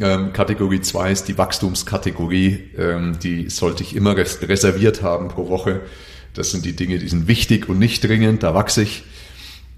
[0.00, 2.70] Ähm, Kategorie 2 ist die Wachstumskategorie.
[2.76, 5.82] Ähm, die sollte ich immer res reserviert haben pro Woche.
[6.34, 8.42] Das sind die Dinge, die sind wichtig und nicht dringend.
[8.42, 9.04] Da wachse ich.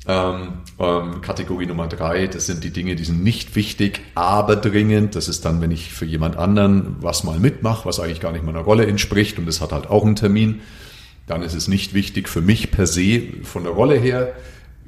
[0.09, 5.17] Ähm, ähm, Kategorie Nummer drei, das sind die Dinge, die sind nicht wichtig, aber dringend.
[5.17, 8.45] Das ist dann, wenn ich für jemand anderen was mal mitmache, was eigentlich gar nicht
[8.45, 10.61] meiner Rolle entspricht und es hat halt auch einen Termin,
[11.27, 14.33] dann ist es nicht wichtig für mich per se von der Rolle her,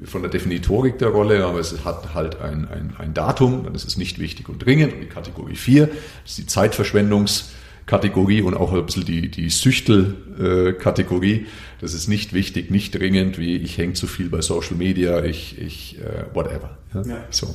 [0.05, 3.85] von der Definitorik der Rolle, aber es hat halt ein, ein, ein Datum, dann ist
[3.85, 4.93] es nicht wichtig und dringend.
[4.93, 7.49] Und die Kategorie vier, das ist die Zeitverschwendungs-
[7.89, 11.47] Kategorie und auch ein bisschen die, die Süchtel-Kategorie.
[11.81, 15.59] Das ist nicht wichtig, nicht dringend, wie ich hänge zu viel bei Social Media, ich,
[15.59, 16.77] ich äh, whatever.
[16.93, 17.01] Ja?
[17.01, 17.25] ja?
[17.31, 17.47] So.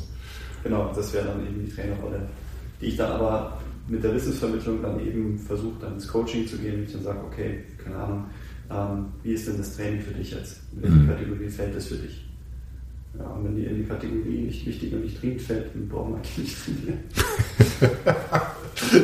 [0.65, 2.27] Genau, das wäre dann eben die Trainerrolle,
[2.81, 6.81] die ich dann aber mit der Wissensvermittlung dann eben versuche, dann ins Coaching zu gehen
[6.81, 8.25] und ich dann sage, okay, keine Ahnung,
[8.73, 10.63] ähm, wie ist denn das Training für dich jetzt?
[10.75, 11.09] In welche mhm.
[11.11, 12.25] Kategorie fällt das für dich?
[13.17, 16.15] Ja, und wenn die in die Kategorie nicht wichtig und nicht dringend fällt, dann brauchen
[16.15, 16.99] wir eigentlich nicht trainieren.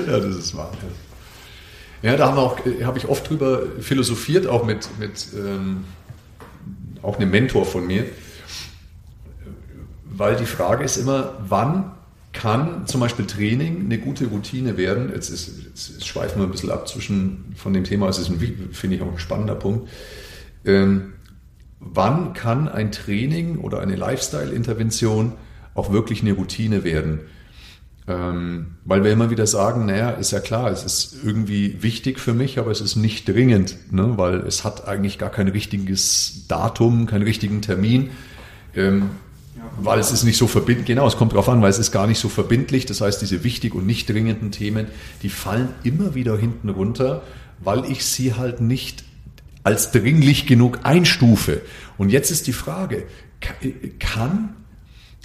[0.09, 0.73] ja, das ist wahr.
[0.83, 1.10] Ja.
[2.03, 5.85] Ja, da auch, äh, habe ich oft drüber philosophiert, auch mit, mit ähm,
[7.03, 8.05] auch einem Mentor von mir.
[10.05, 11.93] Weil die Frage ist immer, wann
[12.33, 15.11] kann zum Beispiel Training eine gute Routine werden?
[15.13, 18.31] Jetzt, ist, jetzt schweifen wir ein bisschen ab zwischen von dem Thema, es ist,
[18.73, 19.89] finde ich, auch ein spannender Punkt.
[20.65, 21.15] Ähm,
[21.81, 25.33] wann kann ein Training oder eine Lifestyle-Intervention
[25.75, 27.21] auch wirklich eine Routine werden?
[28.09, 32.33] Ähm, weil wir immer wieder sagen, naja, ist ja klar, es ist irgendwie wichtig für
[32.33, 34.15] mich, aber es ist nicht dringend, ne?
[34.17, 38.11] weil es hat eigentlich gar kein richtiges Datum, keinen richtigen Termin.
[38.75, 39.11] Ähm,
[39.79, 42.07] weil es ist nicht so verbindlich, genau, es kommt darauf an, weil es ist gar
[42.07, 42.87] nicht so verbindlich.
[42.87, 44.87] Das heißt, diese wichtig und nicht dringenden Themen,
[45.23, 47.23] die fallen immer wieder hinten runter,
[47.61, 49.05] weil ich sie halt nicht
[49.63, 51.61] als dringlich genug einstufe.
[51.99, 53.05] Und jetzt ist die Frage,
[53.99, 54.55] kann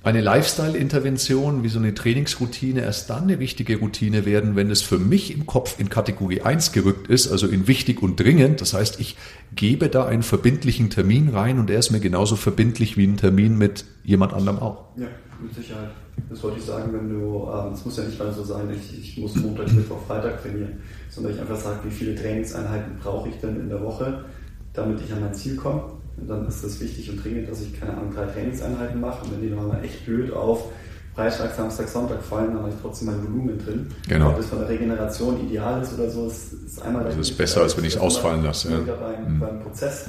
[0.06, 5.00] eine Lifestyle-Intervention wie so eine Trainingsroutine erst dann eine wichtige Routine werden, wenn es für
[5.00, 8.62] mich im Kopf in Kategorie 1 gerückt ist, also in wichtig und dringend.
[8.62, 9.18] Das heißt, ich
[9.56, 13.58] gebe da einen verbindlichen Termin rein und der ist mir genauso verbindlich wie ein Termin
[13.58, 14.86] mit jemand anderem auch.
[14.96, 15.08] Ja,
[15.42, 15.90] mit Sicherheit.
[16.30, 19.00] Das wollte ich sagen, wenn du, ähm, es muss ja nicht mal so sein, ich,
[19.00, 23.36] ich muss Montag, Mittwoch, Freitag trainieren, sondern ich einfach sage, wie viele Trainingseinheiten brauche ich
[23.38, 24.24] denn in der Woche,
[24.72, 25.82] damit ich an mein Ziel komme
[26.18, 29.26] und dann ist es wichtig und dringend, dass ich keine Ahnung, drei Trainingseinheiten mache.
[29.26, 30.72] Und wenn die dann mal echt blöd auf
[31.14, 33.88] Freitag, Samstag, Sonntag fallen, dann habe ich trotzdem mein Volumen drin.
[34.08, 34.30] Genau.
[34.30, 37.06] Ob das von der Regeneration ideal ist oder so, ist, ist einmal.
[37.06, 38.72] Das ist besser, als wenn ich es ausfallen lasse.
[38.72, 38.80] Ja.
[38.80, 39.40] Beim, mhm.
[39.40, 40.08] beim Prozess.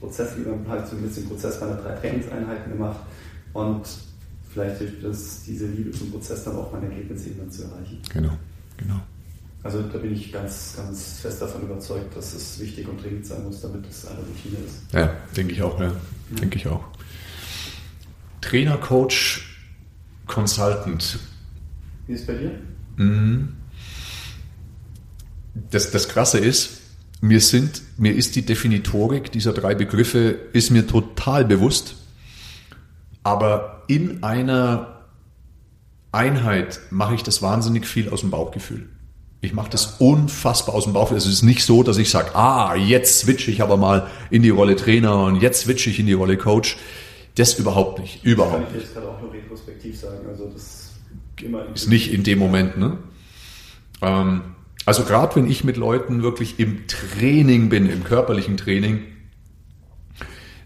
[0.00, 3.00] Prozess, wie man halt so ein bisschen Prozess meiner drei Trainingseinheiten gemacht.
[3.52, 3.82] Und
[4.52, 8.00] vielleicht hilft das, diese Liebe zum Prozess dann auch meine Ergebnisse eben zu erreichen.
[8.12, 8.32] Genau,
[8.76, 9.00] genau.
[9.62, 13.44] Also da bin ich ganz, ganz fest davon überzeugt, dass es wichtig und dringend sein
[13.44, 14.92] muss, damit es eine Routine ist.
[14.92, 15.88] Ja, denke ich auch, ja.
[16.30, 16.36] Mhm.
[16.36, 16.84] Denke ich auch.
[18.40, 19.58] Trainer, Coach,
[20.26, 21.18] Consultant.
[22.06, 22.58] Wie ist es bei dir?
[22.96, 23.56] Mhm.
[25.70, 26.80] Das, das Krasse ist,
[27.20, 31.96] mir sind, mir ist die Definitorik dieser drei Begriffe, ist mir total bewusst,
[33.22, 35.04] aber in einer
[36.12, 38.88] Einheit mache ich das wahnsinnig viel aus dem Bauchgefühl.
[39.42, 41.12] Ich mache das unfassbar aus dem Bauch.
[41.12, 44.50] Es ist nicht so, dass ich sage, ah, jetzt switche ich aber mal in die
[44.50, 46.76] Rolle Trainer und jetzt switche ich in die Rolle Coach.
[47.36, 48.22] Das überhaupt nicht.
[48.22, 48.86] Überhaupt nicht.
[48.86, 50.26] Ich kann auch nur retrospektiv sagen.
[50.28, 50.90] Also das
[51.74, 52.76] ist nicht in dem Moment.
[52.76, 52.98] Ne?
[54.02, 54.42] Ähm,
[54.84, 59.02] also gerade wenn ich mit Leuten wirklich im Training bin, im körperlichen Training,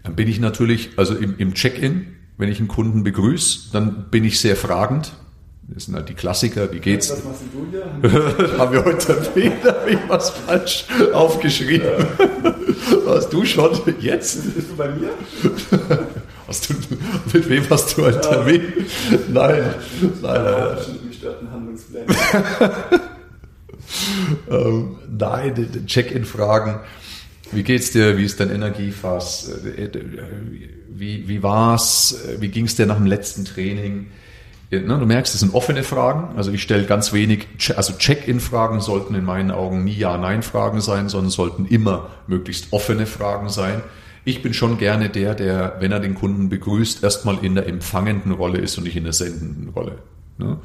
[0.03, 2.07] dann bin ich natürlich, also im, im Check-in,
[2.37, 5.13] wenn ich einen Kunden begrüße, dann bin ich sehr fragend.
[5.67, 7.09] Das sind halt die Klassiker, wie geht's?
[7.09, 8.57] Was machst du hier?
[8.59, 9.17] Haben wir heute
[9.87, 12.05] ich was falsch aufgeschrieben.
[13.07, 14.55] Hast du schon jetzt?
[14.55, 15.09] Bist du bei mir?
[16.47, 16.75] Hast du,
[17.33, 18.61] mit wem hast du einen Termin?
[19.29, 19.63] Nein,
[20.21, 20.77] nein, nein.
[21.07, 22.05] gestörten Handlungspläne.
[24.51, 26.81] ähm, nein, Check-in-Fragen.
[27.51, 28.17] Wie geht's dir?
[28.19, 29.51] Wie ist dein Energiefass?
[30.89, 32.19] Wie, wie war's?
[32.39, 34.07] Wie ging's dir nach dem letzten Training?
[34.71, 36.35] Ne, du merkst, es sind offene Fragen.
[36.37, 41.29] Also ich stelle ganz wenig, also Check-in-Fragen sollten in meinen Augen nie Ja-Nein-Fragen sein, sondern
[41.29, 43.81] sollten immer möglichst offene Fragen sein.
[44.23, 48.31] Ich bin schon gerne der, der, wenn er den Kunden begrüßt, erstmal in der empfangenden
[48.31, 49.99] Rolle ist und nicht in der sendenden Rolle.
[50.39, 50.57] Ne?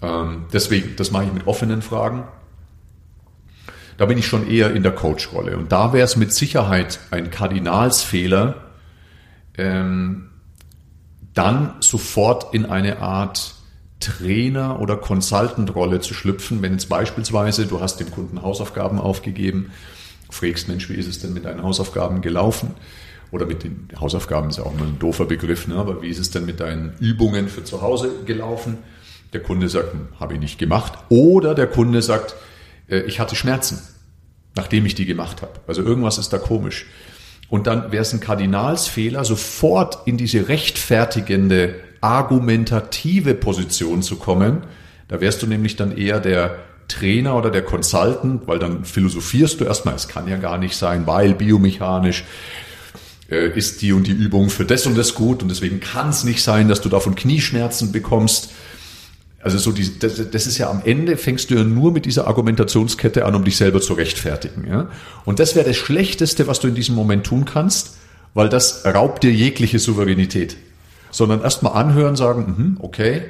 [0.00, 2.24] Ähm, deswegen, das mache ich mit offenen Fragen.
[3.98, 5.58] Da bin ich schon eher in der Coach-Rolle.
[5.58, 8.56] Und da wäre es mit Sicherheit ein Kardinalsfehler,
[9.58, 10.30] ähm,
[11.34, 13.54] dann sofort in eine Art
[14.00, 19.70] Trainer- oder Consultant-Rolle zu schlüpfen, wenn jetzt beispielsweise du hast dem Kunden Hausaufgaben aufgegeben,
[20.30, 22.74] fragst, Mensch, wie ist es denn mit deinen Hausaufgaben gelaufen?
[23.30, 25.76] Oder mit den Hausaufgaben ist ja auch mal ein doofer Begriff, ne?
[25.76, 28.78] aber wie ist es denn mit deinen Übungen für zu Hause gelaufen?
[29.32, 30.92] Der Kunde sagt, hm, habe ich nicht gemacht.
[31.08, 32.34] Oder der Kunde sagt,
[32.88, 33.80] äh, ich hatte Schmerzen,
[34.54, 35.52] nachdem ich die gemacht habe.
[35.66, 36.86] Also irgendwas ist da komisch.
[37.52, 44.62] Und dann wäre es ein Kardinalsfehler, sofort in diese rechtfertigende, argumentative Position zu kommen.
[45.08, 49.66] Da wärst du nämlich dann eher der Trainer oder der Consultant, weil dann philosophierst du
[49.66, 52.24] erstmal, es kann ja gar nicht sein, weil biomechanisch
[53.30, 56.24] äh, ist die und die Übung für das und das gut und deswegen kann es
[56.24, 58.48] nicht sein, dass du davon Knieschmerzen bekommst.
[59.42, 62.28] Also so die, das, das ist ja am Ende fängst du ja nur mit dieser
[62.28, 64.68] Argumentationskette an, um dich selber zu rechtfertigen.
[64.68, 64.88] Ja?
[65.24, 67.96] Und das wäre das Schlechteste, was du in diesem Moment tun kannst,
[68.34, 70.56] weil das raubt dir jegliche Souveränität.
[71.10, 73.22] Sondern erstmal anhören, sagen, mhm, okay,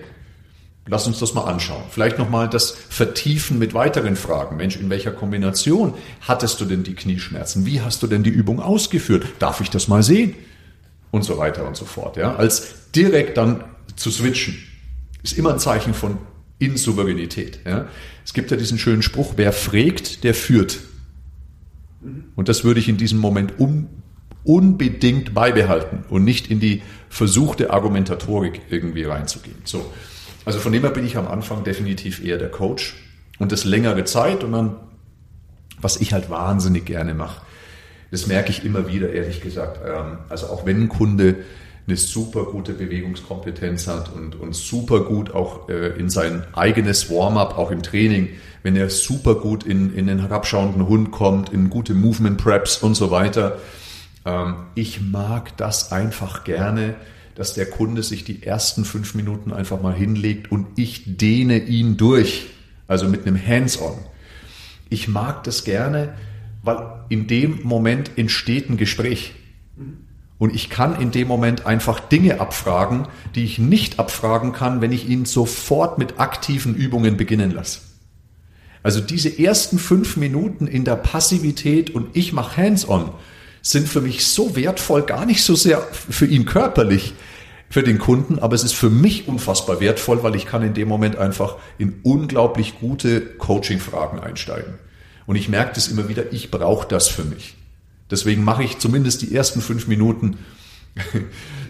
[0.87, 1.83] lass uns das mal anschauen.
[1.90, 4.57] Vielleicht nochmal das vertiefen mit weiteren Fragen.
[4.57, 7.64] Mensch, in welcher Kombination hattest du denn die Knieschmerzen?
[7.64, 9.25] Wie hast du denn die Übung ausgeführt?
[9.38, 10.35] Darf ich das mal sehen?
[11.11, 12.18] Und so weiter und so fort.
[12.18, 12.37] Ja?
[12.37, 13.64] Als direkt dann
[13.96, 14.59] zu switchen
[15.22, 16.18] ist immer ein Zeichen von
[16.58, 17.61] Insouveränität.
[17.64, 17.88] Ja?
[18.24, 20.80] Es gibt ja diesen schönen Spruch, wer frägt, der führt.
[22.35, 23.88] Und das würde ich in diesem Moment un,
[24.44, 29.58] unbedingt beibehalten und nicht in die versuchte Argumentatorik irgendwie reinzugehen.
[29.64, 29.92] So.
[30.44, 32.96] Also von dem her bin ich am Anfang definitiv eher der Coach
[33.38, 34.76] und das längere Zeit und dann,
[35.80, 37.42] was ich halt wahnsinnig gerne mache,
[38.11, 39.80] das merke ich immer wieder, ehrlich gesagt.
[39.87, 41.37] Ähm, also auch wenn ein Kunde
[41.86, 47.58] eine super gute Bewegungskompetenz hat und, und super gut auch äh, in sein eigenes Warm-up,
[47.58, 48.28] auch im Training,
[48.62, 52.94] wenn er super gut in, in den herabschauenden Hund kommt, in gute Movement Preps und
[52.94, 53.58] so weiter.
[54.24, 56.94] Ähm, ich mag das einfach gerne,
[57.34, 61.96] dass der Kunde sich die ersten fünf Minuten einfach mal hinlegt und ich dehne ihn
[61.96, 62.46] durch.
[62.86, 63.98] Also mit einem Hands-on.
[64.90, 66.14] Ich mag das gerne,
[66.62, 69.32] weil in dem Moment entsteht ein Gespräch.
[70.42, 74.90] Und ich kann in dem Moment einfach Dinge abfragen, die ich nicht abfragen kann, wenn
[74.90, 77.78] ich ihn sofort mit aktiven Übungen beginnen lasse.
[78.83, 83.11] Also diese ersten fünf Minuten in der Passivität und ich mache Hands-on
[83.61, 87.14] sind für mich so wertvoll, gar nicht so sehr für ihn körperlich,
[87.70, 90.88] für den Kunden, aber es ist für mich unfassbar wertvoll, weil ich kann in dem
[90.88, 94.74] Moment einfach in unglaublich gute Coaching-Fragen einsteigen.
[95.24, 97.55] Und ich merke das immer wieder, ich brauche das für mich.
[98.12, 100.37] Deswegen mache ich zumindest die ersten fünf Minuten,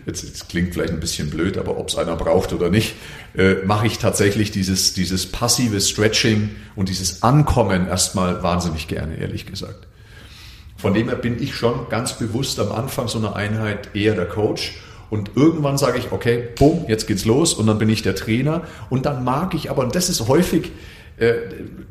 [0.06, 2.96] jetzt, jetzt klingt vielleicht ein bisschen blöd, aber ob es einer braucht oder nicht,
[3.36, 9.46] äh, mache ich tatsächlich dieses, dieses passive Stretching und dieses Ankommen erstmal wahnsinnig gerne, ehrlich
[9.46, 9.86] gesagt.
[10.76, 14.26] Von dem her bin ich schon ganz bewusst am Anfang so einer Einheit eher der
[14.26, 14.74] Coach.
[15.10, 18.64] Und irgendwann sage ich, okay, bumm, jetzt geht's los und dann bin ich der Trainer.
[18.90, 20.72] Und dann mag ich aber, und das ist häufig
[21.18, 21.34] äh,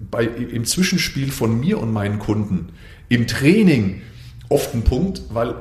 [0.09, 2.73] bei, im Zwischenspiel von mir und meinen Kunden,
[3.07, 4.01] im Training
[4.51, 5.55] oft ein Punkt, weil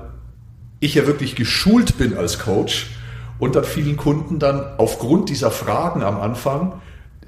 [0.80, 2.90] ich ja wirklich geschult bin als Coach
[3.38, 6.80] und dann vielen Kunden dann aufgrund dieser Fragen am Anfang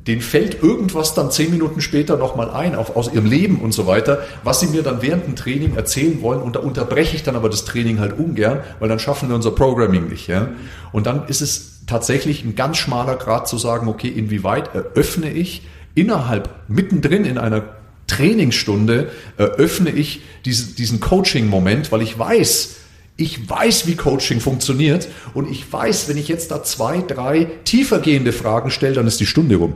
[0.06, 3.86] denen fällt irgendwas dann zehn Minuten später nochmal ein, auf, aus ihrem Leben und so
[3.86, 7.36] weiter, was sie mir dann während dem Training erzählen wollen und da unterbreche ich dann
[7.36, 10.26] aber das Training halt ungern, weil dann schaffen wir unser Programming nicht.
[10.26, 10.48] Ja?
[10.90, 15.62] Und dann ist es tatsächlich ein ganz schmaler Grad zu sagen, okay, inwieweit eröffne ich
[15.94, 17.62] innerhalb, mittendrin in einer
[18.06, 22.76] Trainingsstunde, eröffne ich diesen, diesen Coaching-Moment, weil ich weiß,
[23.16, 28.32] ich weiß, wie Coaching funktioniert und ich weiß, wenn ich jetzt da zwei, drei tiefergehende
[28.32, 29.74] Fragen stelle, dann ist die Stunde rum.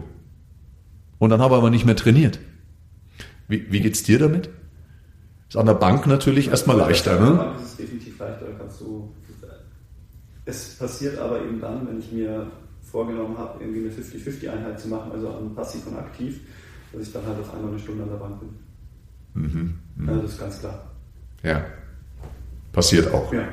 [1.18, 2.38] Und dann habe ich aber nicht mehr trainiert.
[3.48, 4.50] Wie, wie geht's dir damit?
[5.48, 7.36] Ist an der Bank natürlich erstmal leichter, ne?
[7.36, 9.12] Bank ist es definitiv leichter, kannst du.
[10.44, 12.50] Es passiert aber eben dann, wenn ich mir
[12.82, 16.40] vorgenommen habe, irgendwie eine 50-50-Einheit zu machen, also an passiv und aktiv,
[16.96, 19.42] dass ich dann halt auf einmal eine Stunde an der Bank bin.
[19.42, 19.74] Mhm.
[19.96, 20.08] mhm.
[20.08, 20.90] Ja, das ist ganz klar.
[21.42, 21.64] Ja.
[22.72, 23.32] Passiert auch.
[23.32, 23.46] Ja, ja.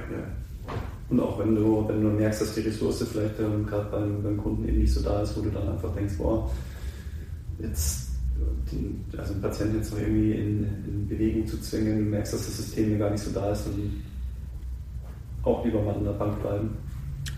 [1.09, 4.37] Und auch wenn du, wenn du merkst, dass die Ressource vielleicht ähm, gerade beim, beim
[4.37, 6.49] Kunden eben nicht so da ist, wo du dann einfach denkst, boah,
[7.59, 8.09] jetzt
[8.71, 12.57] den, also den Patienten jetzt noch irgendwie in, in, Bewegung zu zwingen, merkst, dass das
[12.57, 14.01] System hier gar nicht so da ist und
[15.43, 16.69] auch lieber mal an der Bank bleiben.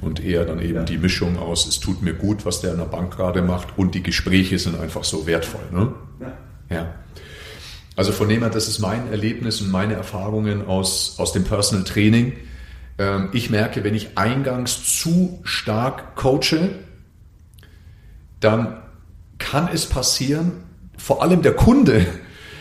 [0.06, 2.86] Und eher dann eben die Mischung aus, es tut mir gut, was der an der
[2.86, 5.64] Bank gerade macht und die Gespräche sind einfach so wertvoll.
[5.72, 5.94] Ne?
[6.20, 6.38] Ja.
[6.70, 6.96] ja.
[7.96, 11.86] Also von dem her, das ist mein Erlebnis und meine Erfahrungen aus, aus dem Personal
[11.86, 12.34] Training.
[13.00, 16.70] Ähm, ich merke, wenn ich eingangs zu stark coache,
[18.42, 18.78] dann
[19.40, 20.52] kann es passieren,
[21.00, 22.06] vor allem der Kunde,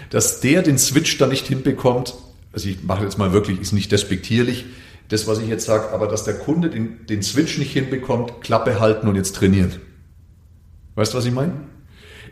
[0.08, 2.14] dass der den Switch dann nicht hinbekommt.
[2.54, 4.64] Also ich mache jetzt mal wirklich, ist nicht despektierlich,
[5.08, 8.80] das, was ich jetzt sage, aber dass der Kunde den, den Switch nicht hinbekommt, Klappe
[8.80, 9.72] halten und jetzt trainieren.
[10.94, 11.52] Weißt du, was ich meine?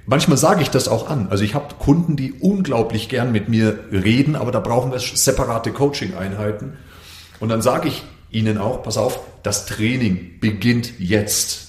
[0.07, 1.29] Manchmal sage ich das auch an.
[1.29, 5.73] Also ich habe Kunden, die unglaublich gern mit mir reden, aber da brauchen wir separate
[5.73, 6.77] Coaching-Einheiten.
[7.39, 11.69] Und dann sage ich ihnen auch, pass auf, das Training beginnt jetzt.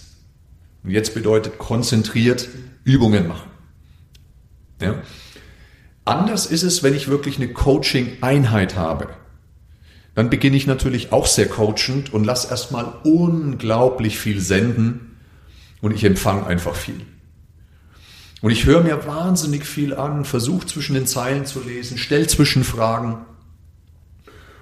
[0.84, 2.48] Und jetzt bedeutet konzentriert
[2.84, 3.52] Übungen machen.
[4.82, 4.96] Ja?
[6.06, 9.10] Anders ist es, wenn ich wirklich eine Coaching-Einheit habe.
[10.16, 15.18] Dann beginne ich natürlich auch sehr coachend und lasse erstmal unglaublich viel senden
[15.82, 17.02] und ich empfange einfach viel.
[18.42, 23.20] Und ich höre mir wahnsinnig viel an, versuche zwischen den Zeilen zu lesen, stelle Zwischenfragen.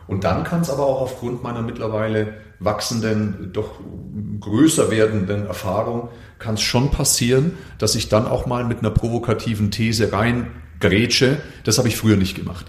[0.08, 3.80] Und dann kann es aber auch aufgrund meiner mittlerweile wachsenden, doch
[4.40, 9.72] größer werdenden Erfahrung, kann es schon passieren, dass ich dann auch mal mit einer provokativen
[9.72, 11.42] These reingrätsche.
[11.64, 12.68] Das habe ich früher nicht gemacht.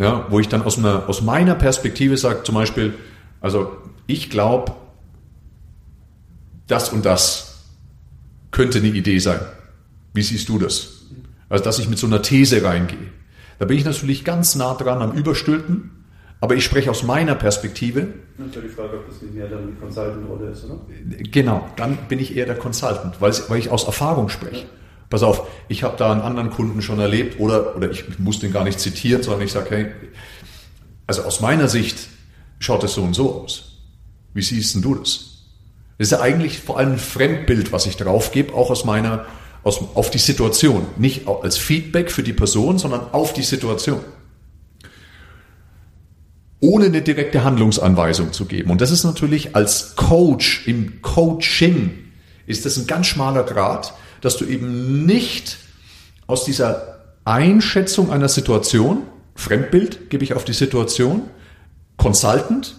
[0.00, 2.94] Ja, wo ich dann aus, einer, aus meiner Perspektive sage, zum Beispiel,
[3.40, 4.72] also ich glaube,
[6.68, 7.64] das und das
[8.50, 9.40] könnte eine Idee sein.
[10.14, 11.02] Wie siehst du das?
[11.48, 13.12] Also, dass ich mit so einer These reingehe.
[13.58, 15.90] Da bin ich natürlich ganz nah dran am Überstülpen,
[16.40, 18.08] aber ich spreche aus meiner Perspektive.
[18.36, 20.78] Natürlich die Frage, ob das nicht mehr dann die Consultant-Rolle ist, oder?
[21.32, 24.66] Genau, dann bin ich eher der Consultant, weil, weil ich aus Erfahrung spreche.
[25.10, 28.52] Pass auf, ich habe da einen anderen Kunden schon erlebt oder, oder ich muss den
[28.52, 29.86] gar nicht zitieren, sondern ich sage, hey,
[31.06, 31.96] also aus meiner Sicht
[32.58, 33.78] schaut es so und so aus.
[34.34, 35.38] Wie siehst denn du das?
[35.96, 39.24] Das ist ja eigentlich vor allem ein Fremdbild, was ich drauf gebe, auch aus meiner,
[39.64, 40.86] aus, auf die Situation.
[40.96, 44.00] Nicht als Feedback für die Person, sondern auf die Situation.
[46.60, 48.70] Ohne eine direkte Handlungsanweisung zu geben.
[48.70, 52.04] Und das ist natürlich als Coach im Coaching
[52.46, 55.58] ist das ein ganz schmaler Grad, dass du eben nicht
[56.26, 59.02] aus dieser Einschätzung einer Situation,
[59.34, 61.22] Fremdbild gebe ich auf die Situation,
[61.96, 62.76] Consultant,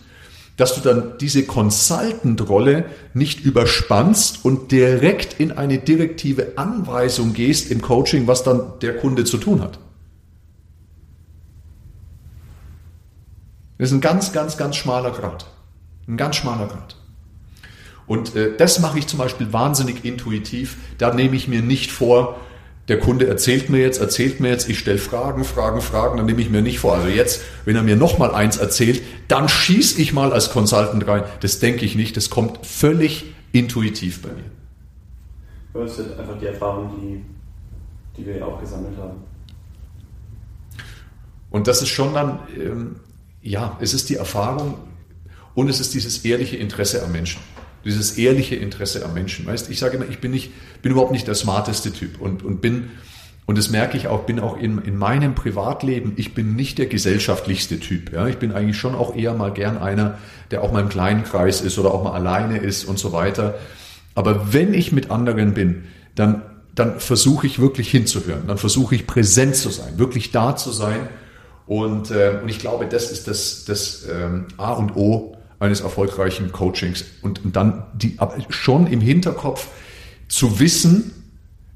[0.58, 7.82] dass du dann diese Consultant-Rolle nicht überspannst und direkt in eine direktive Anweisung gehst im
[7.82, 9.80] Coaching, was dann der Kunde zu tun hat.
[13.78, 15.46] Das ist ein ganz, ganz, ganz schmaler Grad.
[16.08, 16.99] Ein ganz schmaler Grad.
[18.10, 20.78] Und äh, das mache ich zum Beispiel wahnsinnig intuitiv.
[20.98, 22.40] Da nehme ich mir nicht vor,
[22.88, 26.42] der Kunde erzählt mir jetzt, erzählt mir jetzt, ich stelle Fragen, Fragen, Fragen, dann nehme
[26.42, 26.96] ich mir nicht vor.
[26.96, 31.24] Also jetzt, wenn er mir nochmal eins erzählt, dann schieße ich mal als Consultant rein.
[31.42, 35.86] Das denke ich nicht, das kommt völlig intuitiv bei mir.
[35.86, 39.18] Das sind einfach die Erfahrungen, die, die wir ja auch gesammelt haben.
[41.52, 42.96] Und das ist schon dann, ähm,
[43.44, 44.80] ja, es ist die Erfahrung
[45.54, 47.40] und es ist dieses ehrliche Interesse am Menschen
[47.86, 49.46] dieses ehrliche Interesse am Menschen.
[49.46, 50.52] Weißt, ich sage immer, ich bin nicht,
[50.82, 52.92] bin überhaupt nicht der smarteste Typ und, und bin,
[53.46, 56.86] und das merke ich auch, bin auch in, in meinem Privatleben, ich bin nicht der
[56.86, 58.14] gesellschaftlichste Typ.
[58.14, 58.28] Ja?
[58.28, 60.18] Ich bin eigentlich schon auch eher mal gern einer,
[60.52, 63.56] der auch mal im kleinen Kreis ist oder auch mal alleine ist und so weiter.
[64.16, 66.42] Aber wenn ich mit anderen bin, dann,
[66.76, 68.44] dann versuche ich wirklich hinzuhören.
[68.48, 71.08] Dann versuche ich präsent zu sein, wirklich da zu sein.
[71.66, 76.52] Und, äh, und ich glaube, das ist das, das ähm, A und O eines erfolgreichen
[76.52, 78.18] Coachings und, und dann die,
[78.50, 79.68] schon im Hinterkopf
[80.28, 81.12] zu wissen,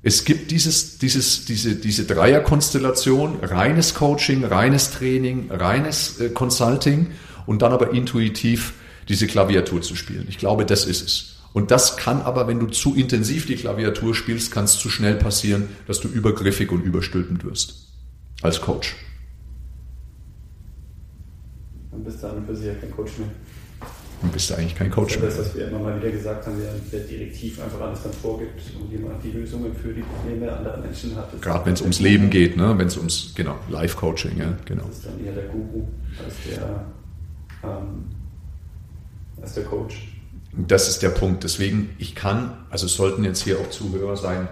[0.01, 7.11] es gibt dieses, dieses, diese, diese Dreierkonstellation, reines Coaching, reines Training, reines äh, Consulting
[7.45, 8.73] und dann aber intuitiv
[9.07, 10.25] diese Klaviatur zu spielen.
[10.29, 11.29] Ich glaube, das ist es.
[11.53, 15.15] Und das kann aber, wenn du zu intensiv die Klaviatur spielst, kann es zu schnell
[15.15, 17.89] passieren, dass du übergriffig und überstülpend wirst.
[18.41, 18.95] Als Coach.
[21.91, 23.29] Dann bist du an und für sich ja kein Coach mehr
[24.23, 25.29] dann bist du eigentlich kein Coach mehr.
[25.29, 26.55] Das, was wir immer mal wieder gesagt haben,
[26.91, 31.13] der direktiv einfach alles dann vorgibt und jemand die Lösungen für die Probleme anderer Menschen
[31.17, 31.29] hat.
[31.41, 32.73] Gerade wenn es ums Leben geht, ne?
[32.77, 34.85] wenn es ums genau, Life-Coaching, ja, genau.
[34.85, 35.87] Das ist dann eher der Guru
[36.23, 36.85] als der,
[37.63, 38.05] ähm,
[39.41, 40.07] als der Coach.
[40.53, 41.43] Das ist der Punkt.
[41.43, 44.47] Deswegen, ich kann, also sollten jetzt hier auch Zuhörer sein,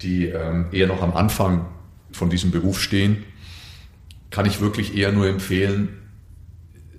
[0.00, 1.66] die ähm, eher noch am Anfang
[2.12, 3.24] von diesem Beruf stehen,
[4.30, 5.88] kann ich wirklich eher nur empfehlen,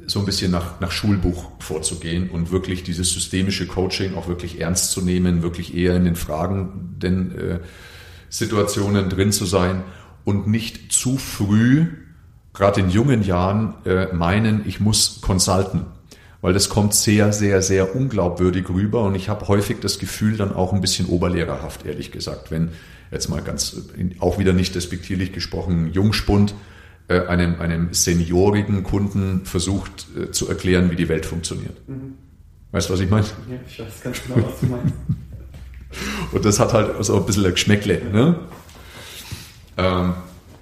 [0.10, 4.92] so ein bisschen nach, nach Schulbuch vorzugehen und wirklich dieses systemische Coaching auch wirklich ernst
[4.92, 7.60] zu nehmen, wirklich eher in den Fragen, den äh,
[8.28, 9.84] Situationen drin zu sein
[10.26, 11.86] und nicht zu früh,
[12.54, 15.86] gerade in jungen Jahren, äh, meinen, ich muss consulten.
[16.42, 20.56] Weil das kommt sehr, sehr, sehr unglaubwürdig rüber und ich habe häufig das Gefühl dann
[20.56, 22.70] auch ein bisschen oberlehrerhaft, ehrlich gesagt, wenn
[23.12, 23.76] jetzt mal ganz,
[24.20, 26.56] auch wieder nicht despektierlich gesprochen, Jungspund
[27.10, 31.76] äh, einem, einem seniorigen Kunden versucht äh, zu erklären, wie die Welt funktioniert.
[31.88, 32.14] Mhm.
[32.72, 33.26] Weißt du, was ich meine?
[33.26, 34.94] Ja, ich weiß ganz genau, was du meinst.
[36.32, 38.02] und das hat halt so ein bisschen ein Geschmäckle.
[38.14, 38.40] Ne?
[39.78, 40.14] Ähm,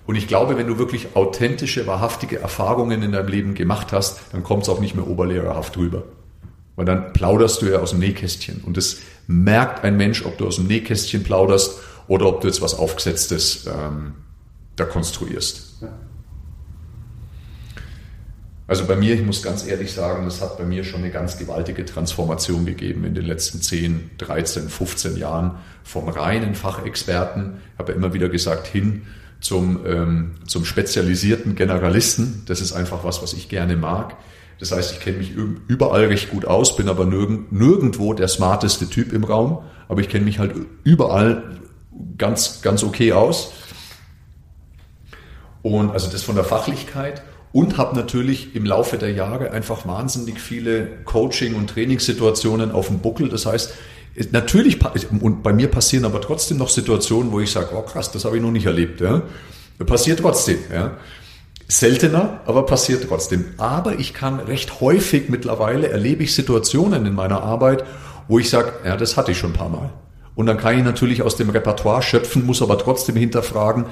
[0.06, 4.42] und ich glaube, wenn du wirklich authentische, wahrhaftige Erfahrungen in deinem Leben gemacht hast, dann
[4.44, 6.04] kommt es auch nicht mehr oberlehrerhaft rüber.
[6.78, 8.62] Weil dann plauderst du ja aus dem Nähkästchen.
[8.62, 12.62] Und das merkt ein Mensch, ob du aus dem Nähkästchen plauderst oder ob du jetzt
[12.62, 14.14] was Aufgesetztes ähm,
[14.78, 15.82] da konstruierst.
[15.82, 15.90] Ja.
[18.68, 21.38] Also bei mir, ich muss ganz ehrlich sagen, das hat bei mir schon eine ganz
[21.38, 27.94] gewaltige Transformation gegeben in den letzten 10, 13, 15 Jahren vom reinen Fachexperten, ich habe
[27.94, 29.04] ja immer wieder gesagt, hin
[29.40, 32.44] zum, ähm, zum spezialisierten Generalisten.
[32.48, 34.18] Das ist einfach was, was ich gerne mag.
[34.60, 35.32] Das heißt, ich kenne mich
[35.68, 40.10] überall recht gut aus, bin aber nirgend, nirgendwo der smarteste Typ im Raum, aber ich
[40.10, 41.60] kenne mich halt überall
[42.18, 43.54] ganz, ganz okay aus.
[45.62, 50.40] Und also das von der Fachlichkeit und habe natürlich im Laufe der Jahre einfach wahnsinnig
[50.40, 53.30] viele Coaching- und Trainingssituationen auf dem Buckel.
[53.30, 53.74] Das heißt,
[54.32, 54.80] natürlich,
[55.22, 58.38] und bei mir passieren aber trotzdem noch Situationen, wo ich sage, oh krass, das habe
[58.38, 59.02] ich noch nicht erlebt.
[59.02, 59.22] Ja.
[59.86, 60.58] Passiert trotzdem.
[60.72, 60.98] Ja.
[61.68, 63.46] Seltener, aber passiert trotzdem.
[63.58, 67.84] Aber ich kann recht häufig mittlerweile erlebe ich Situationen in meiner Arbeit,
[68.28, 69.90] wo ich sage, ja, das hatte ich schon ein paar Mal.
[70.36, 73.86] Und dann kann ich natürlich aus dem Repertoire schöpfen, muss aber trotzdem hinterfragen,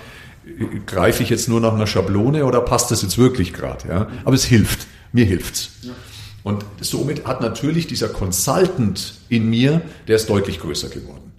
[0.86, 3.88] greife ich jetzt nur nach einer Schablone oder passt das jetzt wirklich gerade?
[3.88, 4.08] Ja?
[4.24, 5.72] Aber es hilft, mir hilft's.
[5.82, 5.94] Ja.
[6.44, 11.32] Und somit hat natürlich dieser Consultant in mir, der ist deutlich größer geworden.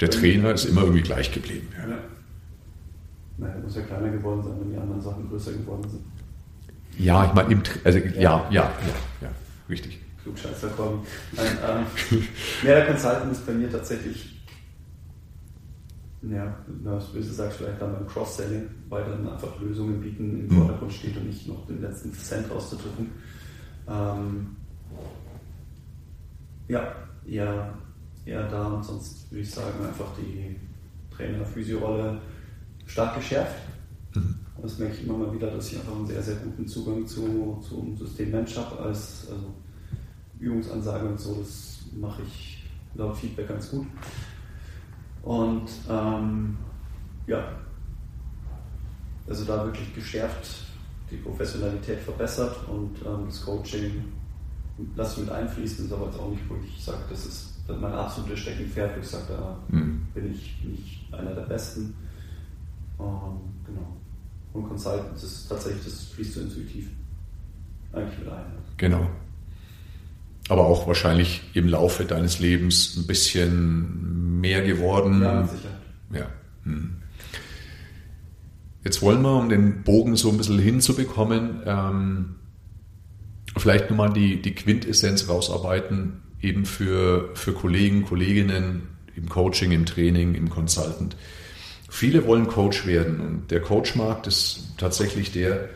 [0.00, 1.68] Der Trainer ist immer irgendwie gleich geblieben.
[1.76, 1.88] Ja.
[1.88, 1.98] Ja.
[3.38, 6.02] Nein, er muss ja kleiner geworden sein, wenn die anderen Sachen größer geworden sind.
[6.98, 8.72] Ja, ich meine, also, ja, ja, ja,
[9.20, 9.28] ja,
[9.68, 9.97] richtig.
[10.28, 11.06] Klugscheißer kommen.
[11.32, 12.22] Nein, ähm,
[12.62, 14.42] ja, Consultant ist bei mir tatsächlich,
[16.22, 16.54] ja,
[16.84, 20.58] das Böse sagst vielleicht dann beim Cross-Selling, weil dann einfach Lösungen bieten im mhm.
[20.58, 23.10] Vordergrund steht und nicht noch den letzten Cent auszudrücken.
[23.88, 24.56] Ähm,
[26.68, 26.92] ja,
[27.26, 27.74] eher,
[28.26, 30.56] eher da und sonst würde ich sagen, einfach die
[31.16, 32.20] Trainer-Physio-Rolle
[32.84, 33.56] stark geschärft.
[34.14, 34.34] Mhm.
[34.60, 37.62] Das merke ich immer mal wieder, dass ich einfach einen sehr, sehr guten Zugang zu,
[37.66, 39.54] zum System Mensch habe als also
[40.40, 41.34] Übungsansage und so.
[41.34, 42.64] Das mache ich
[42.94, 43.86] laut Feedback ganz gut.
[45.22, 46.56] Und ähm,
[47.26, 47.52] ja,
[49.28, 50.64] also da wirklich geschärft
[51.10, 54.04] die Professionalität verbessert und ähm, das Coaching
[54.94, 57.92] lasse ich mit einfließen, ist aber jetzt auch nicht, wo ich sage, das ist mein
[57.92, 60.06] absolutes Steckenpferd, wo ich sage, da mhm.
[60.14, 61.94] bin, ich, bin ich einer der Besten.
[62.98, 63.96] Ähm, genau.
[64.52, 66.90] Und Consultant, das ist tatsächlich, das fließt so intuitiv
[67.92, 68.44] eigentlich mit ein.
[68.76, 69.08] Genau.
[70.48, 75.22] Aber auch wahrscheinlich im Laufe deines Lebens ein bisschen mehr geworden.
[75.22, 75.68] Ja, sicher.
[76.12, 76.26] Ja.
[76.64, 76.96] Hm.
[78.84, 82.36] Jetzt wollen wir, um den Bogen so ein bisschen hinzubekommen, ähm,
[83.56, 90.34] vielleicht nochmal die, die Quintessenz rausarbeiten, eben für, für Kollegen, Kolleginnen im Coaching, im Training,
[90.34, 91.16] im Consultant.
[91.90, 95.68] Viele wollen Coach werden und der Coachmarkt ist tatsächlich der,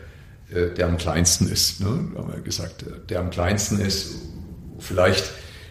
[0.51, 1.81] äh, der am kleinsten ist.
[1.81, 2.11] Ne?
[2.15, 4.21] Haben wir gesagt, der am kleinsten ist,
[4.83, 5.25] vielleicht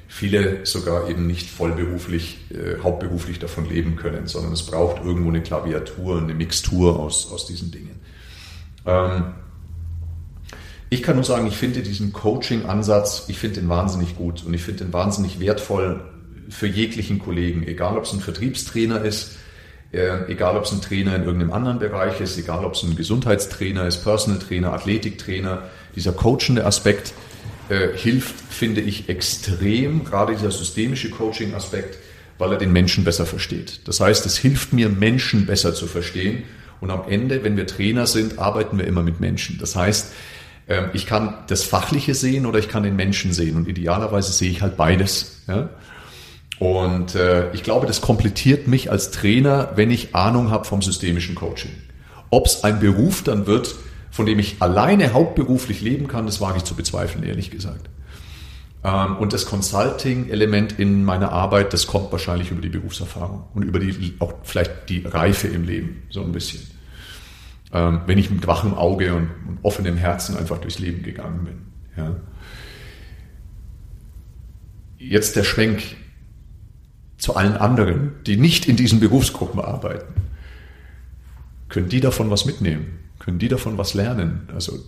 [0.08, 5.42] viele sogar eben nicht vollberuflich, äh, hauptberuflich davon leben können, sondern es braucht irgendwo eine
[5.42, 7.98] Klaviatur, eine Mixtur aus, aus diesen Dingen.
[8.84, 9.34] Ähm,
[10.90, 14.62] ich kann nur sagen, ich finde diesen Coaching-Ansatz, ich finde den wahnsinnig gut und ich
[14.62, 16.02] finde den wahnsinnig wertvoll
[16.50, 19.36] für jeglichen Kollegen, egal ob es ein Vertriebstrainer ist,
[19.92, 22.96] äh, egal ob es ein Trainer in irgendeinem anderen Bereich ist, egal ob es ein
[22.96, 25.62] Gesundheitstrainer ist, Personal Trainer, Athletiktrainer,
[25.96, 27.14] dieser coachende Aspekt
[27.68, 31.98] äh, hilft, finde ich, extrem, gerade dieser systemische Coaching-Aspekt,
[32.38, 33.80] weil er den Menschen besser versteht.
[33.86, 36.44] Das heißt, es hilft mir, Menschen besser zu verstehen.
[36.80, 39.58] Und am Ende, wenn wir Trainer sind, arbeiten wir immer mit Menschen.
[39.58, 40.12] Das heißt,
[40.68, 43.56] ähm, ich kann das Fachliche sehen oder ich kann den Menschen sehen.
[43.56, 45.42] Und idealerweise sehe ich halt beides.
[46.58, 51.34] Und äh, ich glaube, das komplettiert mich als Trainer, wenn ich Ahnung habe vom systemischen
[51.34, 51.72] Coaching.
[52.30, 53.74] Ob es ein Beruf dann wird,
[54.12, 57.90] von dem ich alleine hauptberuflich leben kann, das wage ich zu bezweifeln, ehrlich gesagt.
[58.84, 63.80] Ähm, und das Consulting-Element in meiner Arbeit, das kommt wahrscheinlich über die Berufserfahrung und über
[63.80, 66.60] die, auch vielleicht die Reife im Leben, so ein bisschen
[67.72, 69.30] ähm, wenn ich mit wachem Auge und,
[69.62, 71.58] offenem Herzen einfach durchs Leben gegangen bin.
[71.96, 72.16] Ja.
[74.98, 75.82] Jetzt der Schwenk
[77.16, 80.12] zu allen anderen, die nicht in diesen Berufsgruppen arbeiten.
[81.68, 82.98] Können die davon was mitnehmen?
[83.22, 84.48] Können die davon was lernen?
[84.52, 84.80] Also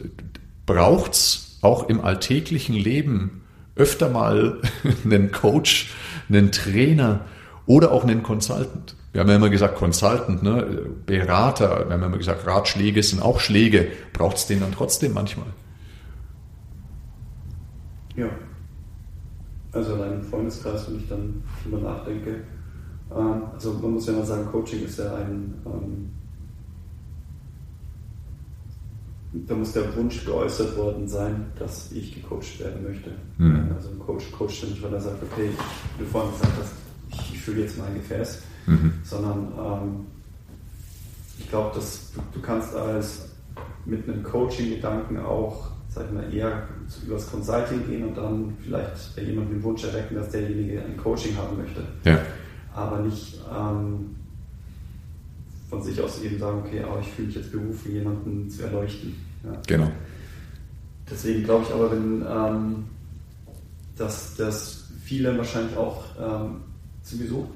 [0.67, 3.43] braucht's auch im alltäglichen Leben
[3.77, 4.61] öfter mal
[5.05, 5.95] einen Coach,
[6.29, 7.21] einen Trainer
[7.67, 8.97] oder auch einen Consultant?
[9.13, 10.67] Wir haben ja immer gesagt, Consultant, ne?
[11.07, 13.87] Berater, wir haben ja immer gesagt, Ratschläge sind auch Schläge.
[14.13, 15.47] Braucht es den dann trotzdem manchmal?
[18.17, 18.27] Ja.
[19.71, 22.43] Also allein im Freundeskreis, wenn ich dann drüber nachdenke.
[23.17, 26.11] Ähm, also man muss ja mal sagen, Coaching ist ja ein, ähm,
[29.47, 33.11] da muss der Wunsch geäußert worden sein, dass ich gecoacht werden möchte.
[33.39, 33.73] Mhm.
[33.75, 35.51] Also ein Coach coacht nicht, weil er sagt, okay,
[35.99, 36.73] wie du vorhin gesagt hast,
[37.11, 38.93] ich, ich fühle jetzt mein Gefäß mhm.
[39.03, 40.07] sondern ähm,
[41.39, 43.29] ich glaube, dass du, du, kannst als
[43.85, 46.69] mit einem Coaching-Gedanken auch, sag ich mal, eher
[47.05, 51.37] übers Consulting gehen und dann vielleicht bei jemandem den Wunsch erwecken, dass derjenige ein Coaching
[51.37, 51.83] haben möchte.
[52.05, 52.19] Ja.
[52.73, 54.17] Aber nicht ähm,
[55.75, 59.15] von sich aus eben sagen, okay, aber ich fühle mich jetzt berufen, jemanden zu erleuchten.
[59.45, 59.61] Ja.
[59.67, 59.91] Genau.
[61.11, 62.85] Deswegen glaube ich aber, wenn ähm,
[63.97, 66.61] dass, dass viele wahrscheinlich auch ähm,
[67.03, 67.51] sowieso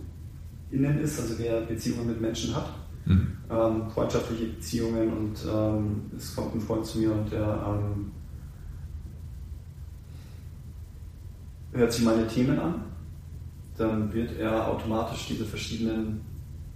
[0.71, 2.75] innen ist, also wer Beziehungen mit Menschen hat,
[3.07, 3.33] mhm.
[3.51, 8.11] ähm, freundschaftliche Beziehungen und ähm, es kommt ein Freund zu mir und der ähm,
[11.73, 12.83] hört sich meine Themen an,
[13.77, 16.28] dann wird er automatisch diese verschiedenen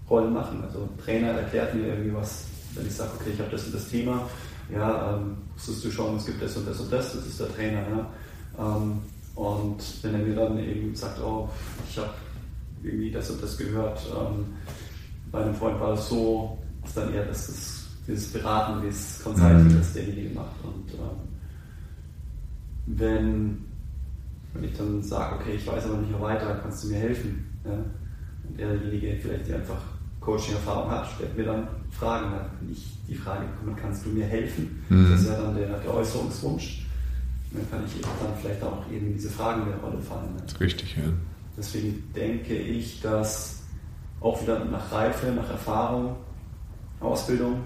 [0.08, 0.62] Rollen machen.
[0.64, 2.44] Also Trainer erklärt mir irgendwie was,
[2.74, 4.28] wenn ich sage, okay, ich habe das und das Thema,
[4.72, 7.54] ja, ähm, musstest du schauen, es gibt das und das und das, das ist der
[7.54, 8.10] Trainer, ja.
[8.58, 9.00] Ähm,
[9.34, 11.48] und wenn er mir dann eben sagt, oh,
[11.88, 12.10] ich habe
[12.82, 14.00] irgendwie das und das gehört.
[14.14, 14.46] Ähm,
[15.30, 19.68] bei einem Freund war es so, ist dann eher das, das dieses Beraten, dieses Consulting,
[19.68, 19.78] mhm.
[19.78, 20.56] das derjenige macht.
[20.64, 21.18] Und ähm,
[22.86, 23.64] wenn,
[24.52, 27.46] wenn ich dann sage, okay, ich weiß aber nicht mehr weiter, kannst du mir helfen?
[27.64, 27.72] Ja?
[28.48, 29.80] Und derjenige vielleicht einfach
[30.24, 32.32] Coaching-Erfahrung hat, stellt mir dann Fragen.
[32.60, 34.84] Wenn ich die Frage bekomme, kannst du mir helfen?
[34.88, 35.10] Mhm.
[35.10, 36.86] Das ist ja dann der, der Äußerungswunsch.
[37.52, 40.34] dann kann ich dann vielleicht auch eben diese Fragen in der Rolle fallen.
[40.34, 40.60] Ne?
[40.60, 41.04] Richtig, ja.
[41.56, 43.62] Deswegen denke ich, dass
[44.20, 46.16] auch wieder nach Reife, nach Erfahrung,
[47.00, 47.64] Ausbildung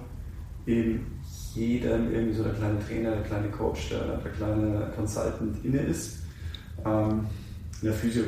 [0.66, 1.06] eben
[1.54, 6.18] jedem irgendwie so der kleine Trainer, der kleine Coach, der, der kleine Consultant inne ist.
[6.84, 7.26] Ähm,
[7.82, 8.24] in der Physio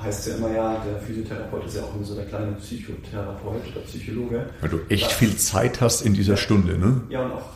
[0.00, 3.80] heißt ja immer ja, der Physiotherapeut ist ja auch immer so der kleine Psychotherapeut oder
[3.86, 4.46] Psychologe.
[4.60, 7.00] Weil du echt viel Zeit hast in dieser Stunde, ne?
[7.08, 7.46] Ja, und auch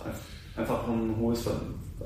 [0.56, 1.46] einfach ein hohes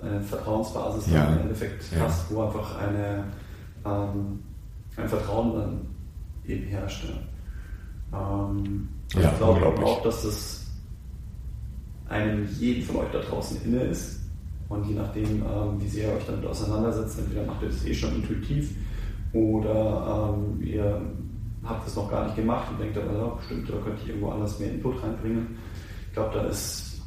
[0.02, 1.32] eine Vertrauensbasis ja.
[1.32, 2.04] im Endeffekt ja.
[2.04, 3.24] hast, wo einfach eine,
[3.84, 4.40] ähm,
[4.96, 5.86] ein Vertrauen dann
[6.46, 7.06] eben herrscht.
[8.12, 10.66] Ähm, ja, ich glaube auch, dass das
[12.08, 14.20] einem jeden von euch da draußen inne ist.
[14.68, 17.94] Und je nachdem, ähm, wie sehr ihr euch damit auseinandersetzt, entweder macht ihr das eh
[17.94, 18.70] schon intuitiv
[19.36, 21.00] oder ähm, ihr
[21.64, 24.58] habt es noch gar nicht gemacht und denkt, aber bestimmt, da könnte ich irgendwo anders
[24.58, 25.58] mehr Input reinbringen.
[26.08, 27.02] Ich glaube, da ist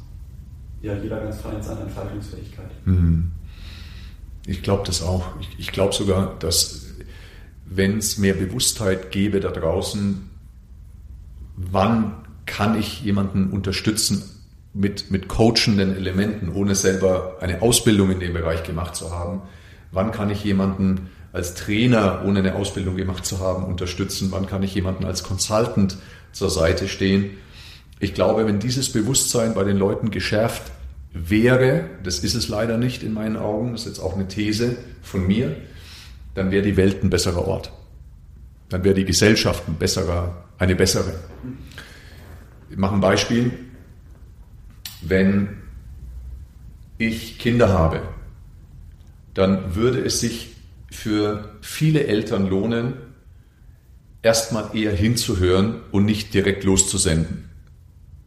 [0.82, 2.70] ja jeder ganz frei in seiner Entfaltungsfähigkeit.
[2.84, 3.32] Mhm.
[4.46, 5.24] Ich glaube das auch.
[5.40, 6.86] Ich, ich glaube sogar, dass
[7.66, 10.28] wenn es mehr Bewusstheit gäbe da draußen,
[11.56, 12.14] wann
[12.46, 14.22] kann ich jemanden unterstützen
[14.72, 19.42] mit, mit coachenden Elementen, ohne selber eine Ausbildung in dem Bereich gemacht zu haben?
[19.92, 24.28] Wann kann ich jemanden als Trainer, ohne eine Ausbildung gemacht zu haben, unterstützen?
[24.30, 25.96] Wann kann ich jemanden als Consultant
[26.32, 27.30] zur Seite stehen?
[28.00, 30.72] Ich glaube, wenn dieses Bewusstsein bei den Leuten geschärft
[31.12, 34.76] wäre, das ist es leider nicht in meinen Augen, das ist jetzt auch eine These
[35.02, 35.56] von mir,
[36.34, 37.72] dann wäre die Welt ein besserer Ort.
[38.68, 41.14] Dann wäre die Gesellschaft ein besserer, eine bessere.
[42.70, 43.50] Ich mache ein Beispiel.
[45.02, 45.48] Wenn
[46.98, 48.02] ich Kinder habe,
[49.34, 50.49] dann würde es sich
[50.90, 52.94] für viele Eltern lohnen,
[54.22, 57.48] erstmal eher hinzuhören und nicht direkt loszusenden.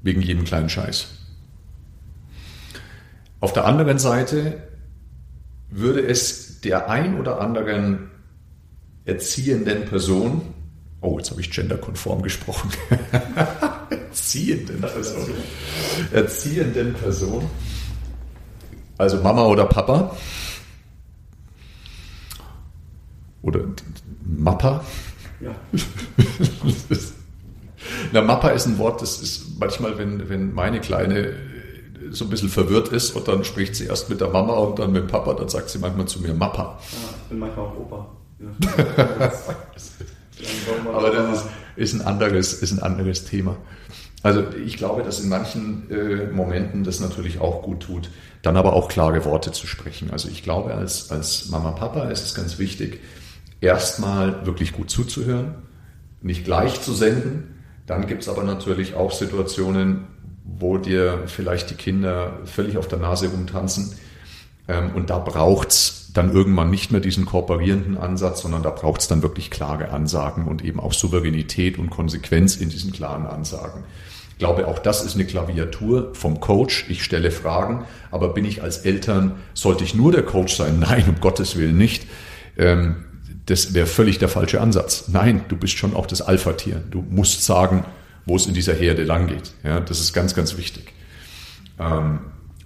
[0.02, 1.08] Wegen jedem kleinen Scheiß.
[3.40, 4.64] Auf der anderen Seite
[5.70, 8.12] würde es der ein oder anderen
[9.06, 10.42] erziehenden Person,
[11.02, 12.70] oh, jetzt habe ich genderkonform gesprochen,
[13.90, 15.30] erziehenden Person,
[16.14, 17.50] erziehenden Person,
[18.98, 20.16] also Mama oder Papa,
[23.44, 23.60] oder
[24.26, 24.84] Mappa.
[25.40, 25.52] Ja.
[28.12, 31.34] Na, Mappa ist ein Wort, das ist manchmal, wenn, wenn meine Kleine
[32.10, 34.92] so ein bisschen verwirrt ist und dann spricht sie erst mit der Mama und dann
[34.92, 36.64] mit Papa, dann sagt sie manchmal zu mir Mappa.
[36.64, 36.80] Ja,
[37.24, 38.08] ich bin manchmal auch Opa.
[40.94, 43.58] Aber das ist, ist, ein anderes, ist ein anderes Thema.
[44.22, 48.10] Also ich glaube, dass in manchen äh, Momenten das natürlich auch gut tut,
[48.42, 50.12] dann aber auch klare Worte zu sprechen.
[50.12, 53.00] Also ich glaube, als, als Mama, Papa ist es ganz wichtig,
[53.64, 55.56] erstmal wirklich gut zuzuhören,
[56.22, 57.56] nicht gleich zu senden.
[57.86, 60.08] Dann gibt es aber natürlich auch Situationen,
[60.44, 63.94] wo dir vielleicht die Kinder völlig auf der Nase rumtanzen.
[64.68, 69.24] Ähm, und da braucht's dann irgendwann nicht mehr diesen kooperierenden Ansatz, sondern da braucht's dann
[69.24, 73.84] wirklich klare Ansagen und eben auch Souveränität und Konsequenz in diesen klaren Ansagen.
[74.32, 76.86] Ich glaube, auch das ist eine Klaviatur vom Coach.
[76.90, 80.80] Ich stelle Fragen, aber bin ich als Eltern, sollte ich nur der Coach sein?
[80.88, 82.08] Nein, um Gottes Willen nicht.
[82.58, 83.06] Ähm,
[83.46, 85.06] das wäre völlig der falsche Ansatz.
[85.08, 86.82] Nein, du bist schon auch das Alpha-Tier.
[86.90, 87.86] Du musst sagen,
[88.26, 89.54] wo es in dieser Herde langgeht.
[89.64, 90.94] Ja, das ist ganz, ganz wichtig.
[91.80, 92.20] Ähm,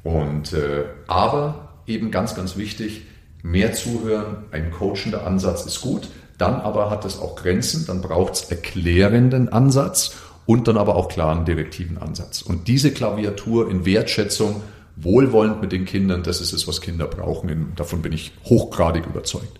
[0.03, 3.01] und äh, aber eben ganz, ganz wichtig,
[3.41, 8.34] mehr zuhören, ein coachender Ansatz ist gut, dann aber hat es auch Grenzen, dann braucht
[8.34, 10.15] es erklärenden Ansatz
[10.45, 12.41] und dann aber auch klaren direktiven Ansatz.
[12.41, 14.61] Und diese Klaviatur in Wertschätzung,
[14.95, 17.73] wohlwollend mit den Kindern, das ist es, was Kinder brauchen.
[17.75, 19.59] Davon bin ich hochgradig überzeugt.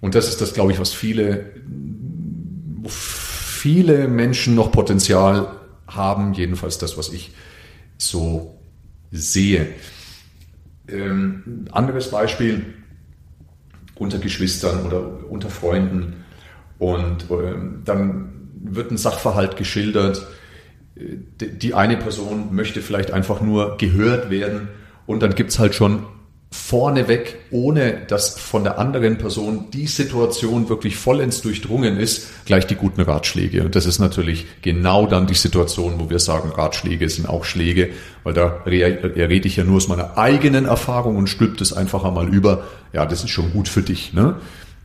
[0.00, 1.52] Und das ist das, glaube ich, was viele,
[2.86, 5.48] viele Menschen noch Potenzial
[5.86, 7.32] haben, jedenfalls das, was ich
[7.98, 8.58] so
[9.10, 9.68] sehe.
[10.88, 12.74] Ähm, anderes Beispiel
[13.94, 16.24] unter Geschwistern oder unter Freunden
[16.78, 20.26] und ähm, dann wird ein Sachverhalt geschildert.
[20.96, 24.68] Äh, die eine Person möchte vielleicht einfach nur gehört werden
[25.06, 26.04] und dann gibt's halt schon
[26.50, 32.76] vorneweg, ohne dass von der anderen Person die Situation wirklich vollends durchdrungen ist, gleich die
[32.76, 33.64] guten Ratschläge.
[33.64, 37.90] Und das ist natürlich genau dann die Situation, wo wir sagen, Ratschläge sind auch Schläge,
[38.22, 42.28] weil da rede ich ja nur aus meiner eigenen Erfahrung und stülpt es einfach einmal
[42.32, 44.12] über, ja, das ist schon gut für dich.
[44.12, 44.36] Ne?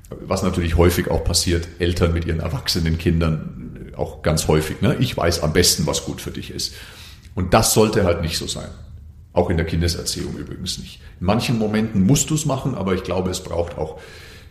[0.09, 4.81] Was natürlich häufig auch passiert, Eltern mit ihren erwachsenen Kindern auch ganz häufig.
[4.81, 4.97] Ne?
[4.99, 6.73] Ich weiß am besten, was gut für dich ist.
[7.35, 8.69] Und das sollte halt nicht so sein.
[9.33, 10.99] Auch in der Kindeserziehung übrigens nicht.
[11.19, 13.99] In manchen Momenten musst du es machen, aber ich glaube, es braucht auch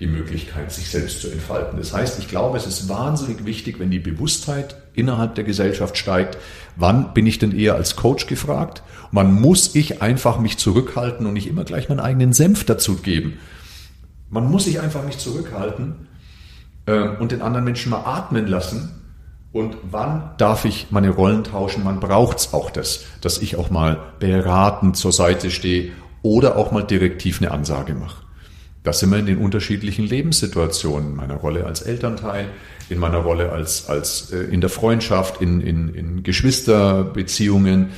[0.01, 1.79] die Möglichkeit, sich selbst zu entfalten.
[1.79, 6.39] Das heißt, ich glaube, es ist wahnsinnig wichtig, wenn die Bewusstheit innerhalb der Gesellschaft steigt,
[6.77, 8.83] wann bin ich denn eher als Coach gefragt?
[9.11, 13.39] Man muss ich einfach mich zurückhalten und nicht immer gleich meinen eigenen Senf dazu geben.
[14.31, 16.09] Man muss sich einfach nicht zurückhalten
[16.87, 19.00] äh, und den anderen Menschen mal atmen lassen
[19.53, 21.83] und wann darf ich meine Rollen tauschen?
[21.85, 25.93] Wann braucht's auch das, dass ich auch mal beratend zur Seite stehe
[26.23, 28.23] oder auch mal direktiv eine Ansage mache?
[28.83, 32.49] Das sind wir in den unterschiedlichen Lebenssituationen, in meiner Rolle als Elternteil,
[32.89, 37.91] in meiner Rolle als, als äh, in der Freundschaft, in, in, in Geschwisterbeziehungen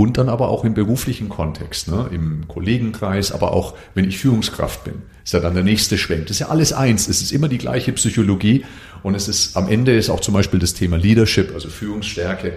[0.00, 4.82] und dann aber auch im beruflichen Kontext, ne, im Kollegenkreis, aber auch wenn ich Führungskraft
[4.82, 5.02] bin.
[5.22, 6.22] Ist ja dann der nächste Schwenk.
[6.22, 7.06] Das ist ja alles eins.
[7.06, 8.64] Es ist immer die gleiche Psychologie
[9.02, 12.54] und es ist am Ende ist auch zum Beispiel das Thema Leadership, also Führungsstärke,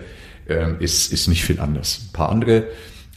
[0.47, 1.99] äh, ist, ist nicht viel anders.
[2.05, 2.67] Ein paar andere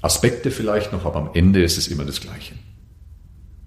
[0.02, 2.54] Aspekte vielleicht noch, aber am Ende ist es immer das Gleiche.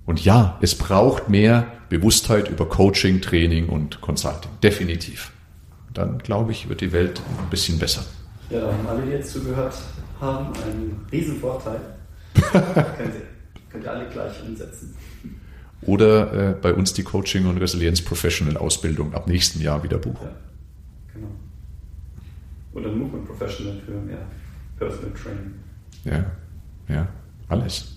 [0.05, 4.51] Und ja, es braucht mehr Bewusstheit über Coaching, Training und Consulting.
[4.62, 5.32] Definitiv.
[5.93, 8.03] Dann glaube ich, wird die Welt ein bisschen besser.
[8.49, 9.76] Ja, da haben alle, jetzt zugehört
[10.20, 11.80] haben, einen Riesenvorteil.
[12.34, 13.22] könnt, ihr,
[13.70, 14.95] könnt ihr alle gleich umsetzen.
[15.82, 20.28] Oder äh, bei uns die Coaching und Resilienz Professional Ausbildung ab nächsten Jahr wieder buchen.
[20.28, 20.36] Ja,
[21.13, 21.32] genau.
[22.74, 24.26] Oder Movement Professional für mehr
[24.78, 25.53] Personal Training.
[26.03, 26.26] Ja,
[26.88, 27.07] ja,
[27.47, 27.95] alles.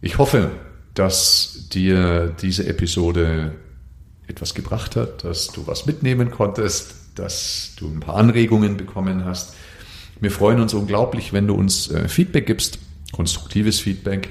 [0.00, 0.50] Ich hoffe,
[0.94, 3.52] dass dir diese Episode
[4.26, 9.54] etwas gebracht hat, dass du was mitnehmen konntest, dass du ein paar Anregungen bekommen hast.
[10.20, 12.78] Wir freuen uns unglaublich, wenn du uns äh, Feedback gibst,
[13.12, 14.28] konstruktives Feedback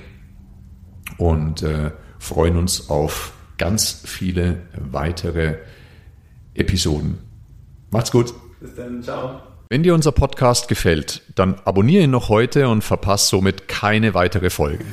[1.18, 5.58] und äh, freuen uns auf ganz viele weitere
[6.54, 7.18] Episoden.
[7.90, 8.34] Macht's gut.
[8.60, 9.42] Bis dann, ciao.
[9.70, 14.50] Wenn dir unser Podcast gefällt, dann abonniere ihn noch heute und verpasse somit keine weitere
[14.50, 14.84] Folge.